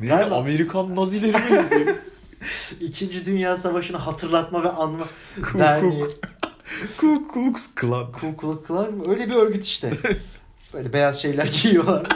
Neydi? 0.00 0.12
Galiba- 0.12 0.34
Amerikan 0.38 0.96
Nazileri 0.96 1.32
miydi? 1.52 1.96
İkinci 2.80 3.26
Dünya 3.26 3.56
Savaşı'nı 3.56 3.96
hatırlatma 3.96 4.64
ve 4.64 4.68
anma 4.68 5.06
Ku- 5.40 5.58
derneği. 5.58 6.04
Ku 6.96 7.28
Klux 7.34 7.74
Klan. 7.74 8.12
Ku 8.12 8.36
Klux 8.36 8.66
Klan 8.66 9.08
öyle 9.08 9.30
bir 9.30 9.34
örgüt 9.34 9.64
işte. 9.66 9.92
Böyle 10.74 10.92
beyaz 10.92 11.22
şeyler 11.22 11.46
giyiyorlar. 11.62 12.06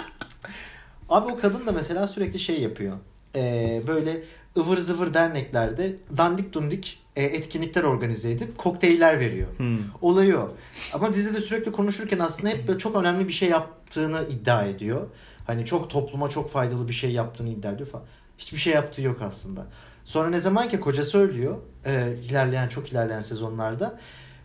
Abi 1.09 1.33
o 1.33 1.39
kadın 1.41 1.67
da 1.67 1.73
mesela 1.73 2.09
sürekli 2.09 2.39
şey 2.39 2.61
yapıyor. 2.63 2.97
Ee, 3.37 3.83
böyle 3.87 4.23
ıvır 4.57 4.79
zıvır 4.79 5.15
derneklerde 5.15 5.97
dandik 6.17 6.53
dundik 6.53 7.03
e, 7.17 7.23
etkinlikler 7.25 7.85
organize 7.85 8.31
edip 8.31 8.59
kokteyller 8.59 9.21
veriyor. 9.21 9.49
Hmm. 9.57 9.79
Olayı 10.01 10.39
o. 10.39 10.55
Ama 10.93 11.15
dizide 11.15 11.41
sürekli 11.41 11.73
konuşurken 11.73 12.19
aslında 12.19 12.49
hep 12.49 12.69
böyle 12.69 12.79
çok 12.79 12.97
önemli 12.97 13.29
bir 13.29 13.33
şey 13.33 13.49
yaptığını 13.49 14.27
iddia 14.31 14.65
ediyor. 14.65 15.07
Hani 15.47 15.65
çok 15.65 15.91
topluma 15.91 16.29
çok 16.29 16.51
faydalı 16.51 16.89
bir 16.89 16.93
şey 16.93 17.13
yaptığını 17.13 17.49
iddia 17.49 17.73
ediyor 17.73 17.89
falan. 17.89 18.05
Hiçbir 18.39 18.59
şey 18.59 18.73
yaptığı 18.73 19.03
yok 19.03 19.23
aslında. 19.23 19.67
Sonra 20.05 20.31
ne 20.31 20.41
zaman 20.41 20.69
ki 20.69 20.81
kocası 20.81 21.19
ölüyor, 21.19 21.57
e, 21.87 22.17
ilerleyen 22.25 22.69
çok 22.69 22.93
ilerleyen 22.93 23.21
sezonlarda 23.21 23.99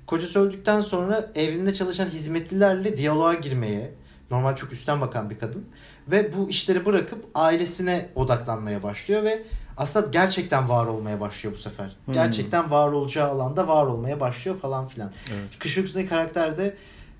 kocası 0.08 0.40
öldükten 0.40 0.82
sonra 0.82 1.32
evinde 1.36 1.74
çalışan 1.74 2.06
hizmetlilerle 2.08 2.98
diyaloğa 2.98 3.34
girmeye, 3.34 3.92
normal 4.32 4.56
çok 4.56 4.74
üstten 4.74 5.02
bakan 5.02 5.30
bir 5.30 5.40
kadın 5.40 5.66
ve 6.08 6.34
bu 6.38 6.50
işleri 6.50 6.86
bırakıp 6.86 7.26
ailesine 7.36 8.10
odaklanmaya 8.16 8.84
başlıyor 8.84 9.24
ve 9.24 9.44
aslında 9.78 10.08
gerçekten 10.08 10.70
var 10.70 10.88
olmaya 10.88 11.20
başlıyor 11.20 11.56
bu 11.56 11.60
sefer. 11.60 11.96
Hmm. 12.06 12.14
Gerçekten 12.14 12.72
var 12.72 12.92
olacağı 12.92 13.30
alanda 13.30 13.68
var 13.68 13.86
olmaya 13.86 14.20
başlıyor 14.20 14.60
falan 14.60 14.88
filan. 14.88 15.12
Evet. 15.34 15.60
Kış 15.60 15.78
Öksüne 15.78 16.06
karakterde 16.06 16.78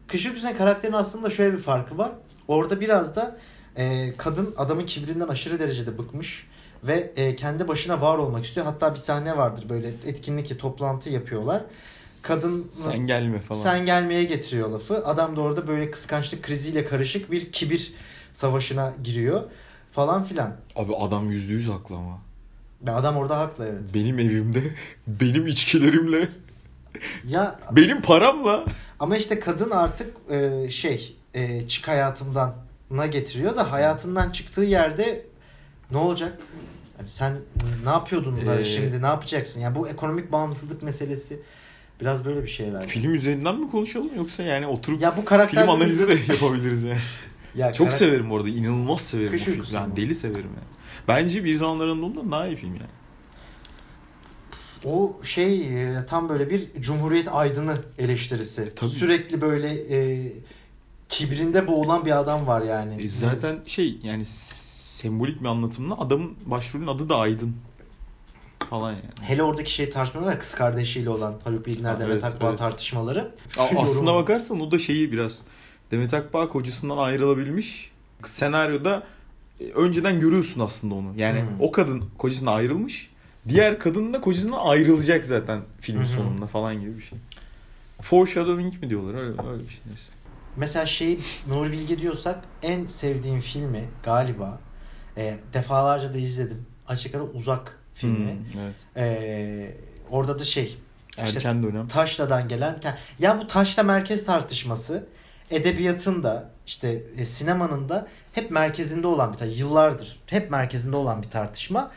Kış 0.08 0.26
Öksüne 0.26 0.56
karakterin 0.56 0.94
aslında 0.94 1.30
şöyle 1.30 1.54
bir 1.54 1.62
farkı 1.62 1.98
var. 1.98 2.12
Orada 2.48 2.82
biraz 2.82 3.16
da 3.16 3.38
e, 3.76 4.14
kadın 4.18 4.54
adamın 4.58 4.86
kibrinden 4.86 5.28
aşırı 5.28 5.60
derecede 5.60 5.98
bıkmış 5.98 6.48
ve 6.84 7.12
e, 7.16 7.36
kendi 7.36 7.68
başına 7.68 8.02
var 8.02 8.18
olmak 8.18 8.46
istiyor. 8.46 8.66
Hatta 8.66 8.94
bir 8.94 9.00
sahne 9.00 9.38
vardır 9.38 9.70
böyle 9.70 9.88
etkinlik 9.88 10.60
toplantı 10.60 11.10
yapıyorlar. 11.10 11.64
Kadın 12.22 12.72
Sen 12.74 13.08
gelme 13.08 13.40
falan. 13.40 13.60
sen 13.60 13.86
gelmeye 13.86 14.24
getiriyor 14.24 14.70
lafı. 14.70 15.06
Adam 15.06 15.36
da 15.36 15.42
orada 15.42 15.68
böyle 15.68 15.92
kıskançlık 15.92 16.44
kriziyle 16.44 16.86
karışık 16.86 17.32
bir 17.32 17.52
kibir 17.52 17.94
savaşına 18.34 18.94
giriyor 19.04 19.44
falan 19.92 20.24
filan. 20.24 20.56
Abi 20.76 20.96
adam 20.96 21.32
yüzde 21.32 21.54
yüz 21.54 21.68
haklı 21.70 21.96
ama. 21.96 22.20
Ve 22.82 22.92
adam 22.92 23.18
orada 23.18 23.40
haklı 23.40 23.66
evet. 23.66 23.94
Benim 23.94 24.20
evimde, 24.20 24.64
benim 25.08 25.48
içkilerimle, 25.48 26.28
Ya 27.28 27.60
benim 27.72 28.02
paramla. 28.02 28.66
Ama 29.00 29.18
işte 29.18 29.40
kadın 29.40 29.70
artık 29.70 30.14
e, 30.30 30.70
şey 30.70 31.16
e, 31.34 31.68
çık 31.68 31.88
hayatımdan 31.88 32.56
na 32.92 33.08
getiriyor 33.08 33.56
da 33.56 33.72
hayatından 33.72 34.32
çıktığı 34.32 34.64
yerde 34.64 35.26
ne 35.92 35.98
olacak? 35.98 36.40
Yani 37.00 37.10
sen 37.10 37.34
ne 37.84 37.90
yapıyordun 37.90 38.46
da 38.48 38.60
Ee, 38.60 38.66
şimdi 38.66 39.02
ne 39.02 39.06
yapacaksın? 39.06 39.60
Yani 39.60 39.76
bu 39.76 39.88
ekonomik 39.88 40.32
bağımsızlık 40.32 40.84
meselesi 40.84 41.40
biraz 42.02 42.26
böyle 42.26 42.44
bir 42.44 42.48
şey 42.48 42.68
herhalde. 42.68 42.88
Film 42.88 43.14
üzerinden 43.14 43.56
mi 43.56 43.72
konuşalım 43.72 44.16
yoksa 44.16 44.44
yani 44.44 44.68
oturup 44.68 45.02
Ya 45.02 45.18
bu 45.18 45.26
karakter 45.26 45.62
film 45.62 45.70
analizi 45.70 46.08
de 46.08 46.34
yapabiliriz 46.34 46.84
yani. 46.84 47.00
ya 47.58 47.74
Çok 47.74 47.88
karak- 47.88 47.98
severim 48.00 48.32
orada. 48.32 48.50
inanılmaz 48.50 49.02
severim 49.02 49.32
Kış 49.32 49.42
o 49.42 49.46
filmi. 49.46 49.56
Uykusu 49.58 49.76
Yani 49.76 49.96
deli 49.96 50.16
severim 50.16 50.50
yani. 50.56 50.68
Bence 51.08 51.44
Bir 51.44 51.56
Zamanların 51.56 51.90
Anadolu'ndan 51.92 52.32
daha 52.32 52.48
iyi 52.48 52.56
film 52.56 52.70
yani. 52.76 52.90
O 54.86 55.18
şey 55.24 55.84
e, 55.84 56.06
tam 56.10 56.30
böyle 56.30 56.50
bir 56.50 56.82
Cumhuriyet 56.82 57.28
aydını 57.32 57.74
eleştirisi. 57.98 58.72
tabii. 58.76 58.90
Sürekli 58.90 59.42
böyle 59.42 59.70
e, 59.98 60.32
kibrinde 61.10 61.68
boğulan 61.68 62.06
bir 62.06 62.20
adam 62.20 62.48
var 62.48 62.62
yani. 62.62 63.04
E, 63.04 63.10
zaten 63.10 63.60
şey 63.66 63.98
yani 64.04 64.26
sembolik 64.26 65.42
bir 65.42 65.46
anlatımla 65.46 65.98
adamın 66.00 66.34
başrolün 66.46 66.88
adı 66.88 67.10
da 67.10 67.18
Aydın 67.18 67.56
falan 68.70 68.92
yani. 68.92 69.02
Hele 69.22 69.44
oradaki 69.44 69.72
şey 69.74 69.90
tartışmalar 69.90 70.28
var 70.28 70.40
kız 70.40 70.52
kardeşiyle 70.56 71.10
olan 71.10 71.36
Haluk 71.44 71.66
Bilginer 71.66 71.94
Ha, 71.94 72.00
Demet 72.00 72.14
evet, 72.14 72.24
Akbağ 72.24 72.50
evet. 72.50 72.60
tartışmaları. 72.60 73.32
A- 73.58 73.64
aslında 73.78 74.12
yorum- 74.12 74.22
bakarsan 74.22 74.60
o 74.60 74.72
da 74.72 74.78
şeyi 74.80 75.12
biraz 75.12 75.42
Demet 75.92 76.14
Akbağ 76.14 76.48
kocasından 76.48 76.98
ayrılabilmiş. 76.98 77.92
Senaryoda 78.26 79.04
e, 79.60 79.64
önceden 79.64 80.20
görüyorsun 80.20 80.62
aslında 80.62 80.96
onu. 80.96 81.14
Yani 81.18 81.42
Hmm. 81.42 81.48
o 81.62 81.72
kadın 81.72 82.04
kocasından 82.18 82.54
ayrılmış. 82.54 83.10
Diğer 83.50 83.80
kadın 83.80 84.14
da 84.14 84.22
kocasından 84.22 84.60
ayrılacak 84.60 85.26
zaten 85.26 85.62
filmin 85.80 86.04
hı. 86.04 86.08
sonunda 86.08 86.48
falan 86.48 86.80
gibi 86.82 86.98
bir 86.98 87.02
şey. 87.04 87.18
Foreshadowing 88.02 88.82
mi 88.84 88.90
diyorlar 88.90 89.14
öyle, 89.14 89.50
öyle 89.50 89.64
bir 89.64 89.70
şey. 89.70 89.80
neyse. 89.88 90.12
Mesela 90.58 90.86
şey 90.86 91.20
Nuri 91.48 91.72
Bilge 91.72 92.00
diyorsak 92.02 92.40
en 92.64 92.86
sevdiğim 92.86 93.42
filmi 93.42 93.86
galiba 94.04 94.60
e, 95.18 95.38
defalarca 95.54 96.14
da 96.14 96.18
izledim. 96.18 96.66
Açık 96.88 97.16
ara 97.16 97.24
Uzak 97.24 97.80
filmi. 97.94 98.32
Hmm, 98.32 98.62
evet. 98.62 98.76
E, 98.98 99.76
orada 100.10 100.40
da 100.40 100.44
şey 100.44 100.78
Erken 101.18 101.64
dönem. 101.64 101.88
Taşla'dan 101.88 102.48
gelen 102.48 102.80
ya 103.20 103.40
bu 103.40 103.48
Taşla 103.48 103.84
merkez 103.84 104.26
tartışması 104.26 105.08
edebiyatın 105.52 106.24
da 106.24 106.50
işte 106.68 107.02
e, 107.18 107.26
sinemanın 107.26 107.90
da 107.90 108.08
hep 108.34 108.52
merkezinde 108.52 109.08
olan 109.08 109.34
bir. 109.34 109.46
Yıllardır 109.46 110.20
hep 110.28 110.52
merkezinde 110.52 110.96
olan 110.96 111.22
bir 111.22 111.30
tartışma. 111.30 111.92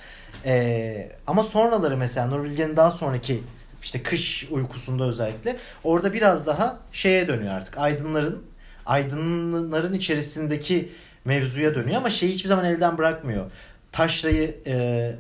E, 0.45 1.13
ama 1.27 1.45
sonraları 1.45 1.97
mesela 1.97 2.27
Nur 2.27 2.45
Bilge'nin 2.45 2.77
daha 2.77 2.91
sonraki 2.91 3.43
işte 3.83 4.03
kış 4.03 4.49
uykusunda 4.51 5.05
özellikle 5.05 5.57
orada 5.85 6.13
biraz 6.13 6.47
daha 6.47 6.79
şeye 6.93 7.29
dönüyor 7.29 7.53
artık. 7.53 7.79
Aydınların 7.79 8.43
aydınların 8.87 9.95
içerisindeki 9.95 10.93
mevzuya 11.25 11.75
dönüyor 11.75 11.97
ama 11.97 12.11
şeyi 12.11 12.33
hiçbir 12.33 12.49
zaman 12.49 12.65
elden 12.65 12.99
bırakmıyor. 12.99 13.51
Taşra'yı 13.93 14.57
e, 14.67 15.13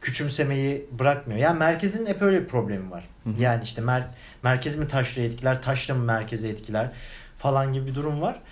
küçümsemeyi 0.00 0.86
bırakmıyor. 0.92 1.40
Yani 1.40 1.58
merkezin 1.58 2.06
hep 2.06 2.22
öyle 2.22 2.40
bir 2.40 2.48
problemi 2.48 2.90
var. 2.90 3.04
Hı 3.24 3.30
hı. 3.30 3.42
Yani 3.42 3.64
işte 3.64 3.80
mer 3.80 4.06
merkez 4.42 4.76
mi 4.76 4.88
taşra'yı 4.88 5.28
etkiler, 5.28 5.62
taşra 5.62 5.94
mı 5.94 6.04
merkezi 6.04 6.48
etkiler 6.48 6.90
falan 7.44 7.72
gibi 7.72 7.86
bir 7.86 7.94
durum 7.94 8.20
var. 8.20 8.42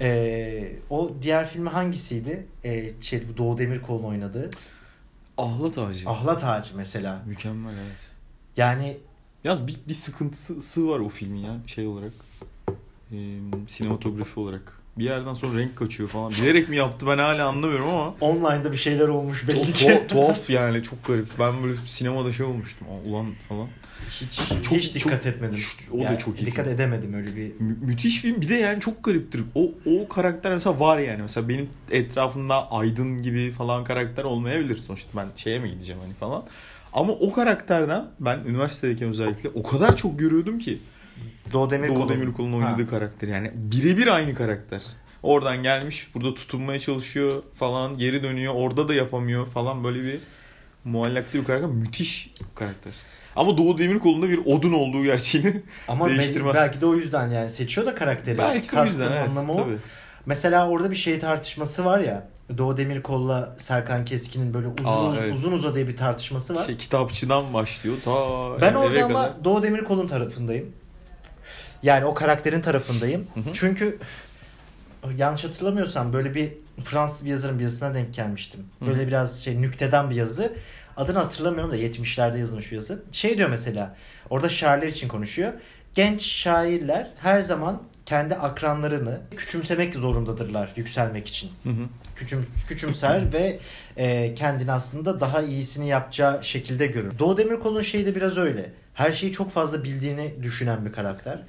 E, 0.00 0.76
o 0.90 1.10
diğer 1.22 1.48
filmi 1.48 1.68
hangisiydi? 1.68 2.46
E, 2.64 3.02
şey, 3.02 3.28
bu 3.28 3.36
Doğu 3.36 3.58
Demirkol'un 3.58 4.04
oynadığı. 4.04 4.50
Ahlat 5.38 5.78
Ağacı. 5.78 6.08
Ahlat 6.08 6.44
Ağacı 6.44 6.76
mesela. 6.76 7.22
Mükemmel 7.26 7.74
evet. 7.74 8.10
Yani 8.56 8.96
Yalnız 9.44 9.66
bir, 9.66 9.76
bir 9.88 9.94
sıkıntısı 9.94 10.88
var 10.88 10.98
o 10.98 11.08
filmin 11.08 11.40
ya 11.40 11.56
şey 11.66 11.86
olarak. 11.86 12.12
Ee, 13.12 13.38
sinematografi 13.68 14.40
olarak. 14.40 14.80
Bir 14.98 15.04
yerden 15.04 15.34
sonra 15.34 15.58
renk 15.58 15.76
kaçıyor 15.76 16.08
falan. 16.08 16.32
Bilerek 16.32 16.68
mi 16.68 16.76
yaptı 16.76 17.06
ben 17.06 17.18
hala 17.18 17.48
anlamıyorum 17.48 17.88
ama. 17.88 18.14
online'da 18.20 18.72
bir 18.72 18.76
şeyler 18.76 19.08
olmuş 19.08 19.48
belli 19.48 19.72
ki. 19.72 19.86
tu- 19.86 20.06
tuhaf 20.06 20.50
yani 20.50 20.82
çok 20.82 21.04
garip. 21.06 21.26
Ben 21.38 21.62
böyle 21.62 21.74
sinemada 21.86 22.32
şey 22.32 22.46
olmuştum. 22.46 22.86
"Aa, 22.90 23.08
Ulan 23.08 23.26
falan. 23.48 23.68
hiç 24.20 24.40
Çok- 24.62 24.78
hiç 24.78 24.94
dikkat 24.94 25.22
çok- 25.22 25.32
etmedim. 25.32 25.58
o 25.92 25.98
da 25.98 26.02
Yani 26.02 26.18
çok 26.18 26.40
iyi 26.42 26.46
Dikkat 26.46 26.64
film. 26.64 26.74
edemedim 26.74 27.14
öyle 27.14 27.36
bir. 27.36 27.60
Mü- 27.60 27.76
müthiş 27.82 28.20
film. 28.22 28.40
Bir 28.42 28.48
de 28.48 28.54
yani 28.54 28.80
çok 28.80 29.04
gariptir. 29.04 29.42
O 29.54 29.70
o 29.86 30.08
karakter 30.08 30.52
mesela 30.52 30.80
var 30.80 30.98
yani. 30.98 31.22
Mesela 31.22 31.48
benim 31.48 31.68
etrafımda 31.90 32.70
Aydın 32.72 33.22
gibi 33.22 33.50
falan 33.50 33.84
karakter 33.84 34.24
olmayabilir. 34.24 34.76
Sonuçta 34.76 35.08
ben 35.16 35.26
şeye 35.36 35.58
mi 35.58 35.70
gideceğim 35.70 36.00
hani 36.04 36.14
falan. 36.14 36.44
Ama 36.92 37.12
o 37.12 37.32
karakterden 37.32 38.06
ben 38.20 38.38
üniversitedeyken 38.38 39.08
özellikle 39.08 39.48
o 39.54 39.62
kadar 39.62 39.96
çok 39.96 40.18
görüyordum 40.18 40.58
ki. 40.58 40.78
Doğu 41.52 41.70
Demirkol'un. 41.70 42.00
Doğu 42.00 42.08
Demirkol'un 42.08 42.52
oynadığı 42.52 42.84
Ha. 42.84 42.90
karakter 42.90 43.28
yani 43.28 43.52
birebir 43.54 44.06
aynı 44.06 44.34
karakter. 44.34 44.82
Oradan 45.22 45.62
gelmiş 45.62 46.08
burada 46.14 46.34
tutunmaya 46.34 46.80
çalışıyor 46.80 47.42
falan 47.54 47.98
geri 47.98 48.22
dönüyor 48.22 48.54
orada 48.56 48.88
da 48.88 48.94
yapamıyor 48.94 49.46
falan 49.46 49.84
böyle 49.84 50.02
bir 50.02 50.18
muallaklı 50.84 51.38
bir 51.40 51.44
karakter 51.44 51.70
müthiş 51.70 52.30
karakter. 52.54 52.92
Ama 53.36 53.58
Doğu 53.58 53.78
Demirkol'un 53.78 54.22
da 54.22 54.28
bir 54.28 54.38
odun 54.46 54.72
olduğu 54.72 55.04
gerçeğini 55.04 55.62
Ama 55.88 56.08
değiştirmez. 56.08 56.54
belki 56.54 56.80
de 56.80 56.86
o 56.86 56.94
yüzden 56.94 57.28
yani 57.30 57.50
seçiyor 57.50 57.86
da 57.86 57.94
karakteri. 57.94 58.38
belki 58.38 58.72
de 58.72 58.80
o 58.80 58.84
yüzden 58.84 59.12
evet 59.12 59.28
anlamı 59.28 59.52
o. 59.52 59.56
tabii. 59.56 59.76
Mesela 60.26 60.68
orada 60.68 60.90
bir 60.90 60.96
şey 60.96 61.18
tartışması 61.20 61.84
var 61.84 61.98
ya. 61.98 62.28
Doğu 62.58 62.76
Demirkol'la 62.76 63.54
Serkan 63.58 64.04
Keskin'in 64.04 64.54
böyle 64.54 64.66
uzun 64.68 64.84
Aa, 65.12 65.16
evet. 65.18 65.34
uzun 65.34 65.52
uzadığı 65.52 65.88
bir 65.88 65.96
tartışması 65.96 66.54
var. 66.54 66.64
Şey, 66.64 66.76
kitapçıdan 66.76 67.54
başlıyor 67.54 67.96
ta 68.04 68.10
ben 68.60 68.74
orada 68.74 69.04
ama 69.04 69.14
kadar. 69.22 69.44
Doğu 69.44 69.62
Demirkol'un 69.62 70.08
tarafındayım. 70.08 70.72
Yani 71.84 72.04
o 72.04 72.14
karakterin 72.14 72.60
tarafındayım. 72.60 73.26
Hı 73.34 73.40
hı. 73.40 73.52
Çünkü 73.52 73.98
yanlış 75.16 75.44
hatırlamıyorsam 75.44 76.12
böyle 76.12 76.34
bir 76.34 76.52
Fransız 76.84 77.24
bir 77.24 77.30
yazarın 77.30 77.58
bir 77.58 77.64
yazısına 77.64 77.94
denk 77.94 78.14
gelmiştim. 78.14 78.60
Hı. 78.78 78.86
Böyle 78.86 79.06
biraz 79.06 79.44
şey 79.44 79.62
nükteden 79.62 80.10
bir 80.10 80.14
yazı. 80.14 80.52
Adını 80.96 81.18
hatırlamıyorum 81.18 81.72
da 81.72 81.76
70'lerde 81.76 82.38
yazılmış 82.38 82.70
bir 82.70 82.76
yazı. 82.76 83.02
Şey 83.12 83.38
diyor 83.38 83.48
mesela. 83.50 83.96
Orada 84.30 84.48
şairler 84.48 84.86
için 84.86 85.08
konuşuyor. 85.08 85.52
Genç 85.94 86.22
şairler 86.22 87.10
her 87.22 87.40
zaman 87.40 87.82
kendi 88.06 88.34
akranlarını 88.34 89.20
küçümsemek 89.36 89.94
zorundadırlar 89.94 90.72
yükselmek 90.76 91.28
için. 91.28 91.50
Hı 91.62 91.68
hı. 91.68 91.88
Küçüm, 92.16 92.46
küçümser 92.68 93.32
ve 93.32 93.58
e, 93.96 94.34
kendini 94.34 94.72
aslında 94.72 95.20
daha 95.20 95.42
iyisini 95.42 95.88
yapacağı 95.88 96.44
şekilde 96.44 96.86
görür. 96.86 97.18
Doğu 97.18 97.38
Demirkol'un 97.38 97.82
şeyi 97.82 98.06
de 98.06 98.14
biraz 98.14 98.36
öyle. 98.36 98.72
Her 98.94 99.12
şeyi 99.12 99.32
çok 99.32 99.50
fazla 99.50 99.84
bildiğini 99.84 100.34
düşünen 100.42 100.86
bir 100.86 100.92
karakter. 100.92 101.42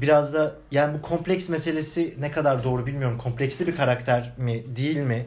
Biraz 0.00 0.34
da 0.34 0.54
yani 0.70 0.98
bu 0.98 1.02
kompleks 1.02 1.48
meselesi 1.48 2.14
ne 2.20 2.30
kadar 2.30 2.64
doğru 2.64 2.86
bilmiyorum. 2.86 3.18
Kompleksli 3.18 3.66
bir 3.66 3.76
karakter 3.76 4.32
mi 4.38 4.62
değil 4.76 4.96
mi? 4.98 5.26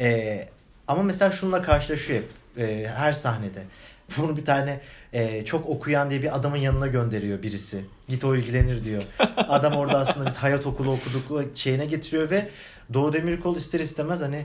E, 0.00 0.48
ama 0.88 1.02
mesela 1.02 1.30
şununla 1.30 1.62
karşılaşıyor 1.62 2.18
hep 2.22 2.28
e, 2.68 2.86
her 2.96 3.12
sahnede. 3.12 3.62
Bunu 4.18 4.36
bir 4.36 4.44
tane 4.44 4.80
e, 5.12 5.44
çok 5.44 5.66
okuyan 5.68 6.10
diye 6.10 6.22
bir 6.22 6.36
adamın 6.36 6.56
yanına 6.56 6.86
gönderiyor 6.86 7.42
birisi. 7.42 7.84
Git 8.08 8.24
o 8.24 8.36
ilgilenir 8.36 8.84
diyor. 8.84 9.02
Adam 9.36 9.72
orada 9.72 9.98
aslında 9.98 10.26
biz 10.26 10.36
hayat 10.36 10.66
okulu 10.66 10.92
okuduk 10.92 11.56
şeyine 11.58 11.86
getiriyor 11.86 12.30
ve 12.30 12.48
Doğu 12.94 13.12
Demirkol 13.12 13.56
ister 13.56 13.80
istemez 13.80 14.20
hani 14.20 14.44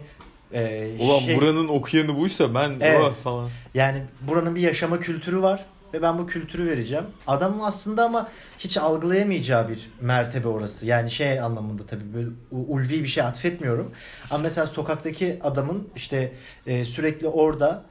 e, 0.54 0.88
Ulan 1.00 1.20
şey- 1.20 1.38
buranın 1.38 1.68
okuyanı 1.68 2.16
buysa 2.20 2.56
ben 2.56 2.72
Evet. 2.80 3.16
falan. 3.24 3.50
yani 3.74 4.04
buranın 4.22 4.56
bir 4.56 4.62
yaşama 4.62 5.00
kültürü 5.00 5.42
var 5.42 5.66
ve 5.96 6.02
ben 6.02 6.18
bu 6.18 6.28
kültürü 6.28 6.66
vereceğim. 6.66 7.06
Adamın 7.28 7.60
aslında 7.60 8.04
ama 8.04 8.30
hiç 8.60 8.78
algılayamayacağı 8.78 9.70
bir 9.70 9.90
mertebe 10.02 10.48
orası. 10.48 10.86
Yani 10.86 11.12
şey 11.12 11.40
anlamında 11.40 11.86
tabii 11.86 12.14
böyle 12.14 12.30
ulvi 12.52 13.04
bir 13.04 13.08
şey 13.08 13.24
atfetmiyorum. 13.24 13.92
Ama 14.32 14.44
mesela 14.44 14.68
sokaktaki 14.68 15.40
adamın 15.44 15.88
işte 15.96 16.32
e, 16.68 16.86
sürekli 16.86 17.28
orada 17.28 17.86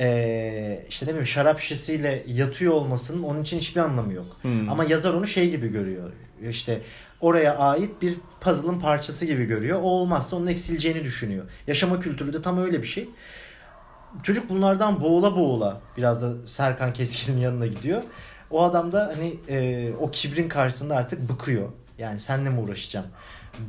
e, 0.00 0.86
işte 0.88 1.06
ne 1.06 1.10
bileyim 1.10 1.26
şarap 1.26 1.60
şişesiyle 1.60 2.24
yatıyor 2.26 2.72
olmasının 2.72 3.22
onun 3.22 3.42
için 3.42 3.58
hiçbir 3.58 3.80
anlamı 3.80 4.12
yok. 4.12 4.36
Hmm. 4.42 4.68
Ama 4.68 4.84
yazar 4.84 5.14
onu 5.14 5.26
şey 5.26 5.50
gibi 5.50 5.68
görüyor. 5.68 6.12
İşte 6.50 6.80
oraya 7.20 7.58
ait 7.58 8.02
bir 8.02 8.14
puzzle'ın 8.40 8.80
parçası 8.80 9.26
gibi 9.26 9.44
görüyor. 9.44 9.78
O 9.82 9.84
olmazsa 9.84 10.36
onun 10.36 10.46
eksileceğini 10.46 11.04
düşünüyor. 11.04 11.44
Yaşama 11.66 12.00
kültürü 12.00 12.32
de 12.32 12.42
tam 12.42 12.58
öyle 12.58 12.82
bir 12.82 12.86
şey. 12.86 13.08
Çocuk 14.22 14.50
bunlardan 14.50 15.00
boğula 15.00 15.36
boğula 15.36 15.80
biraz 15.96 16.22
da 16.22 16.46
Serkan 16.46 16.92
Keskin'in 16.92 17.38
yanına 17.38 17.66
gidiyor. 17.66 18.02
O 18.50 18.62
adam 18.62 18.92
da 18.92 19.12
hani 19.16 19.36
e, 19.48 19.92
o 20.00 20.10
kibrin 20.10 20.48
karşısında 20.48 20.96
artık 20.96 21.28
bıkıyor. 21.28 21.68
Yani 21.98 22.20
senle 22.20 22.50
mi 22.50 22.60
uğraşacağım? 22.60 23.06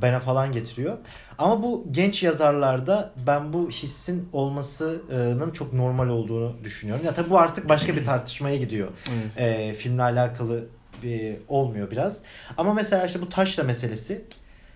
Bana 0.02 0.20
falan 0.20 0.52
getiriyor. 0.52 0.98
Ama 1.38 1.64
bu 1.64 1.86
genç 1.92 2.24
yazarlarda 2.24 3.12
ben 3.28 3.54
bu 3.54 3.70
hissin 3.70 4.30
olmasının 4.34 5.52
çok 5.52 5.74
normal 5.74 6.08
olduğunu 6.08 6.56
düşünüyorum. 6.64 7.06
Ya 7.06 7.14
tabii 7.14 7.30
bu 7.30 7.40
artık 7.40 7.70
başka 7.70 7.96
bir 7.96 8.06
tartışmaya 8.06 8.58
gidiyor 8.58 8.88
Evet. 9.14 9.32
e, 9.38 9.74
filmle 9.74 10.04
alakalı 10.04 10.66
bir, 11.04 11.36
olmuyor 11.48 11.92
biraz. 11.92 12.22
Ama 12.58 12.74
mesela 12.74 13.06
işte 13.06 13.22
bu 13.22 13.30
taşla 13.30 13.64
meselesi 13.64 14.26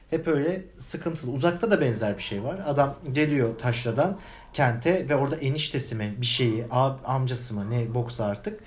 hep 0.09 0.27
öyle 0.27 0.65
sıkıntılı. 0.77 1.31
Uzakta 1.31 1.71
da 1.71 1.81
benzer 1.81 2.17
bir 2.17 2.23
şey 2.23 2.43
var. 2.43 2.59
Adam 2.65 2.95
geliyor 3.13 3.59
taşladan 3.59 4.17
kente 4.53 5.09
ve 5.09 5.15
orada 5.15 5.35
eniştesi 5.35 5.95
mi 5.95 6.15
bir 6.21 6.25
şeyi, 6.25 6.65
ab, 6.71 6.97
amcası 7.05 7.53
mı 7.53 7.71
ne 7.71 7.93
boksa 7.93 8.25
artık 8.25 8.59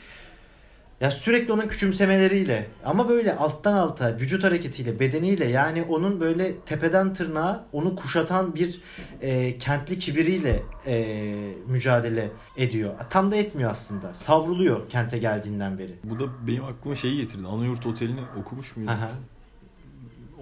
Ya 1.01 1.11
sürekli 1.11 1.53
onun 1.53 1.69
küçümsemeleriyle 1.69 2.67
ama 2.85 3.09
böyle 3.09 3.37
alttan 3.37 3.73
alta 3.73 4.17
vücut 4.17 4.45
hareketiyle 4.45 5.01
bedeniyle 5.01 5.45
yani 5.45 5.83
onun 5.83 6.21
böyle 6.21 6.61
tepeden 6.61 7.15
tırnağa 7.15 7.65
onu 7.73 7.97
kuşatan 7.97 8.55
bir 8.55 8.81
e, 9.21 9.59
kentli 9.59 9.99
kibiriyle 9.99 10.63
e, 10.87 11.05
mücadele 11.67 12.31
ediyor. 12.57 12.95
Tam 13.11 13.31
da 13.33 13.37
etmiyor 13.37 13.71
aslında. 13.71 14.15
Savruluyor 14.15 14.89
kente 14.89 15.19
geldiğinden 15.19 15.79
beri. 15.79 15.95
Bu 16.05 16.19
da 16.19 16.25
benim 16.47 16.65
aklıma 16.65 16.95
şeyi 16.95 17.17
getirdi. 17.17 17.47
Anayurt 17.47 17.87
Oteli'ni 17.87 18.21
okumuş 18.41 18.77
muydun? 18.77 18.93
Aha. 18.93 19.11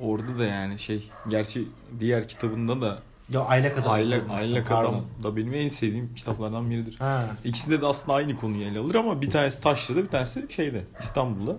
Orada 0.03 0.39
da 0.39 0.45
yani 0.45 0.79
şey 0.79 1.11
gerçi 1.29 1.65
diğer 2.01 2.29
kitabında 2.29 2.81
da 2.83 2.99
Ya 3.33 3.41
aylak 3.41 3.79
adam. 3.79 3.93
Aylak, 3.93 4.23
Aylak. 4.31 4.71
Adam 4.71 5.05
da 5.23 5.37
benim 5.37 5.55
en 5.55 5.69
sevdiğim 5.69 6.15
kitaplardan 6.15 6.71
biridir. 6.71 6.97
Ha. 6.99 7.27
İkisinde 7.45 7.83
de 7.83 7.87
aslında 7.87 8.17
aynı 8.17 8.37
konuyu 8.37 8.65
ele 8.65 8.79
alır 8.79 8.95
ama 8.95 9.23
bir 9.23 9.31
tanesi 9.31 9.61
Taşra'da 9.61 10.03
bir 10.03 10.09
tanesi 10.09 10.47
şeyde 10.51 10.85
İstanbul'da. 11.01 11.57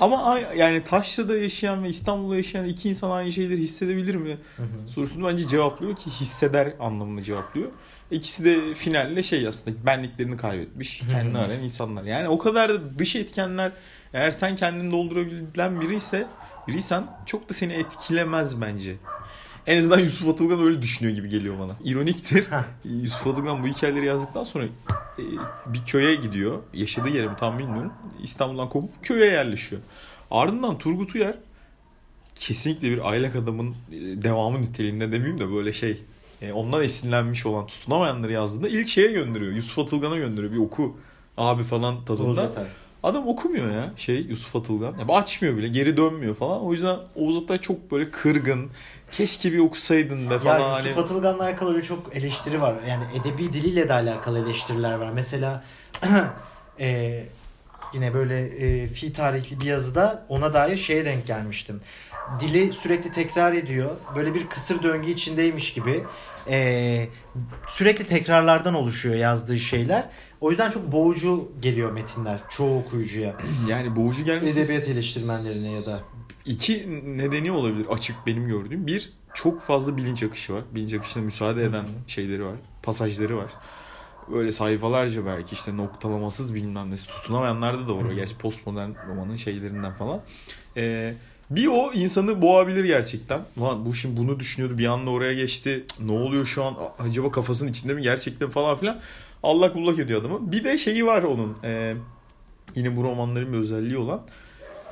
Ama 0.00 0.38
yani 0.56 0.84
Taşra'da 0.84 1.36
yaşayan 1.36 1.84
ve 1.84 1.88
İstanbul'da 1.88 2.36
yaşayan 2.36 2.64
iki 2.64 2.88
insan 2.88 3.10
aynı 3.10 3.32
şeyleri 3.32 3.60
hissedebilir 3.60 4.14
mi? 4.14 4.38
Hı 4.56 4.62
hı. 4.62 4.88
Sorusunu 4.88 5.28
bence 5.28 5.46
cevaplıyor 5.46 5.96
ki 5.96 6.10
hisseder 6.10 6.72
anlamında 6.80 7.22
cevaplıyor. 7.22 7.68
İkisi 8.10 8.44
de 8.44 8.74
finalle 8.74 9.22
şey 9.22 9.48
aslında 9.48 9.86
benliklerini 9.86 10.36
kaybetmiş. 10.36 11.02
Kendini 11.10 11.38
arayan 11.38 11.62
insanlar. 11.62 12.02
Yani 12.02 12.28
o 12.28 12.38
kadar 12.38 12.68
da 12.68 12.98
dış 12.98 13.16
etkenler 13.16 13.72
eğer 14.12 14.30
sen 14.30 14.54
kendini 14.54 14.92
doldurabilen 14.92 15.80
biri 15.80 15.96
ise 15.96 16.26
biriysen 16.68 17.06
çok 17.26 17.48
da 17.48 17.54
seni 17.54 17.72
etkilemez 17.72 18.60
bence. 18.60 18.96
En 19.66 19.78
azından 19.78 19.98
Yusuf 19.98 20.28
Atılgan 20.28 20.62
öyle 20.62 20.82
düşünüyor 20.82 21.16
gibi 21.16 21.28
geliyor 21.28 21.58
bana. 21.58 21.72
İroniktir. 21.84 22.48
Yusuf 22.84 23.26
Atılgan 23.26 23.62
bu 23.62 23.66
hikayeleri 23.66 24.06
yazdıktan 24.06 24.44
sonra 24.44 24.64
e, 24.64 25.22
bir 25.66 25.84
köye 25.86 26.14
gidiyor. 26.14 26.58
Yaşadığı 26.74 27.08
yeri 27.08 27.28
mi 27.28 27.34
tam 27.38 27.58
bilmiyorum. 27.58 27.92
İstanbul'dan 28.22 28.68
kopup 28.68 28.90
köye 29.02 29.26
yerleşiyor. 29.26 29.82
Ardından 30.30 30.78
Turgut 30.78 31.14
Uyar 31.14 31.36
kesinlikle 32.34 32.90
bir 32.90 33.10
aylak 33.10 33.36
adamın 33.36 33.70
e, 33.70 33.94
devamı 34.22 34.62
niteliğinde 34.62 35.12
demeyeyim 35.12 35.40
de 35.40 35.52
böyle 35.52 35.72
şey 35.72 36.02
e, 36.42 36.52
ondan 36.52 36.82
esinlenmiş 36.82 37.46
olan 37.46 37.66
tutunamayanları 37.66 38.32
yazdığında 38.32 38.68
ilk 38.68 38.88
şeye 38.88 39.12
gönderiyor. 39.12 39.52
Yusuf 39.52 39.78
Atılgan'a 39.78 40.16
gönderiyor. 40.16 40.52
Bir 40.52 40.58
oku 40.58 40.96
abi 41.36 41.62
falan 41.62 42.04
tadında. 42.04 42.28
Oğuz 42.28 42.38
Atay. 42.38 42.66
Adam 43.02 43.28
okumuyor 43.28 43.70
ya 43.70 43.90
şey 43.96 44.16
Yusuf 44.20 44.56
Atılgan. 44.56 44.94
Ya 44.98 45.14
açmıyor 45.14 45.56
bile 45.56 45.68
geri 45.68 45.96
dönmüyor 45.96 46.34
falan. 46.34 46.62
O 46.62 46.72
yüzden 46.72 46.96
Oğuz 47.14 47.36
Atay 47.36 47.60
çok 47.60 47.90
böyle 47.90 48.10
kırgın. 48.10 48.70
Keşke 49.12 49.52
bir 49.52 49.58
okusaydın 49.58 50.30
be 50.30 50.38
falan. 50.38 50.60
Ya 50.60 50.72
hani... 50.72 50.88
Yusuf 50.88 51.04
Atılgan'la 51.04 51.44
alakalı 51.44 51.74
öyle 51.74 51.82
çok 51.82 52.16
eleştiri 52.16 52.60
var. 52.60 52.74
Yani 52.88 53.04
edebi 53.14 53.52
diliyle 53.52 53.88
de 53.88 53.92
alakalı 53.92 54.38
eleştiriler 54.38 54.94
var. 54.94 55.10
Mesela 55.14 55.64
e, 56.80 57.24
yine 57.94 58.14
böyle 58.14 58.46
e, 58.46 58.88
fi 58.88 59.12
tarihli 59.12 59.60
bir 59.60 59.66
yazıda 59.66 60.26
ona 60.28 60.54
dair 60.54 60.76
şeye 60.76 61.04
denk 61.04 61.26
gelmiştim. 61.26 61.80
Dili 62.40 62.72
sürekli 62.72 63.12
tekrar 63.12 63.52
ediyor. 63.52 63.96
Böyle 64.16 64.34
bir 64.34 64.46
kısır 64.46 64.82
döngü 64.82 65.10
içindeymiş 65.10 65.72
gibi. 65.72 66.04
E, 66.48 67.08
sürekli 67.68 68.06
tekrarlardan 68.06 68.74
oluşuyor 68.74 69.14
yazdığı 69.14 69.58
şeyler. 69.58 70.08
O 70.40 70.50
yüzden 70.50 70.70
çok 70.70 70.92
boğucu 70.92 71.52
geliyor 71.60 71.92
metinler 71.92 72.40
çoğu 72.50 72.78
okuyucuya. 72.78 73.36
Yani 73.68 73.96
boğucu 73.96 74.24
gelmesi 74.24 74.60
Edebiyat 74.60 74.88
eleştirmenlerine 74.88 75.70
ya 75.70 75.86
da. 75.86 76.00
iki 76.44 77.02
nedeni 77.18 77.52
olabilir 77.52 77.86
açık 77.90 78.16
benim 78.26 78.48
gördüğüm. 78.48 78.86
Bir 78.86 79.12
çok 79.34 79.60
fazla 79.60 79.96
bilinç 79.96 80.22
akışı 80.22 80.54
var. 80.54 80.62
Bilinç 80.74 80.94
akışına 80.94 81.22
müsaade 81.22 81.64
eden 81.64 81.84
şeyleri 82.06 82.44
var. 82.44 82.54
Pasajları 82.82 83.36
var. 83.36 83.50
Böyle 84.32 84.52
sayfalarca 84.52 85.26
belki 85.26 85.54
işte 85.54 85.76
noktalamasız 85.76 86.54
bilmem 86.54 86.90
nesi 86.90 87.06
tutunamayanlarda 87.08 87.88
da 87.88 87.96
var. 87.96 88.12
Gerçi 88.12 88.38
postmodern 88.38 88.90
romanın 89.08 89.36
şeylerinden 89.36 89.94
falan. 89.94 90.20
Ee, 90.76 91.14
bir 91.50 91.66
o 91.66 91.92
insanı 91.92 92.42
boğabilir 92.42 92.84
gerçekten. 92.84 93.40
Ulan 93.56 93.86
bu 93.86 93.94
şimdi 93.94 94.20
bunu 94.20 94.40
düşünüyordu 94.40 94.78
bir 94.78 94.86
anda 94.86 95.10
oraya 95.10 95.34
geçti. 95.34 95.84
Ne 96.00 96.12
oluyor 96.12 96.46
şu 96.46 96.64
an? 96.64 96.74
Acaba 96.98 97.30
kafasının 97.30 97.70
içinde 97.70 97.94
mi 97.94 98.02
gerçekten 98.02 98.50
falan 98.50 98.78
filan. 98.78 99.00
Allah 99.42 99.72
kullak 99.72 99.98
ediyor 99.98 100.20
adamı. 100.20 100.52
Bir 100.52 100.64
de 100.64 100.78
şeyi 100.78 101.06
var 101.06 101.22
onun. 101.22 101.56
Ee, 101.64 101.94
yine 102.74 102.96
bu 102.96 103.04
romanların 103.04 103.52
bir 103.52 103.58
özelliği 103.58 103.98
olan 103.98 104.20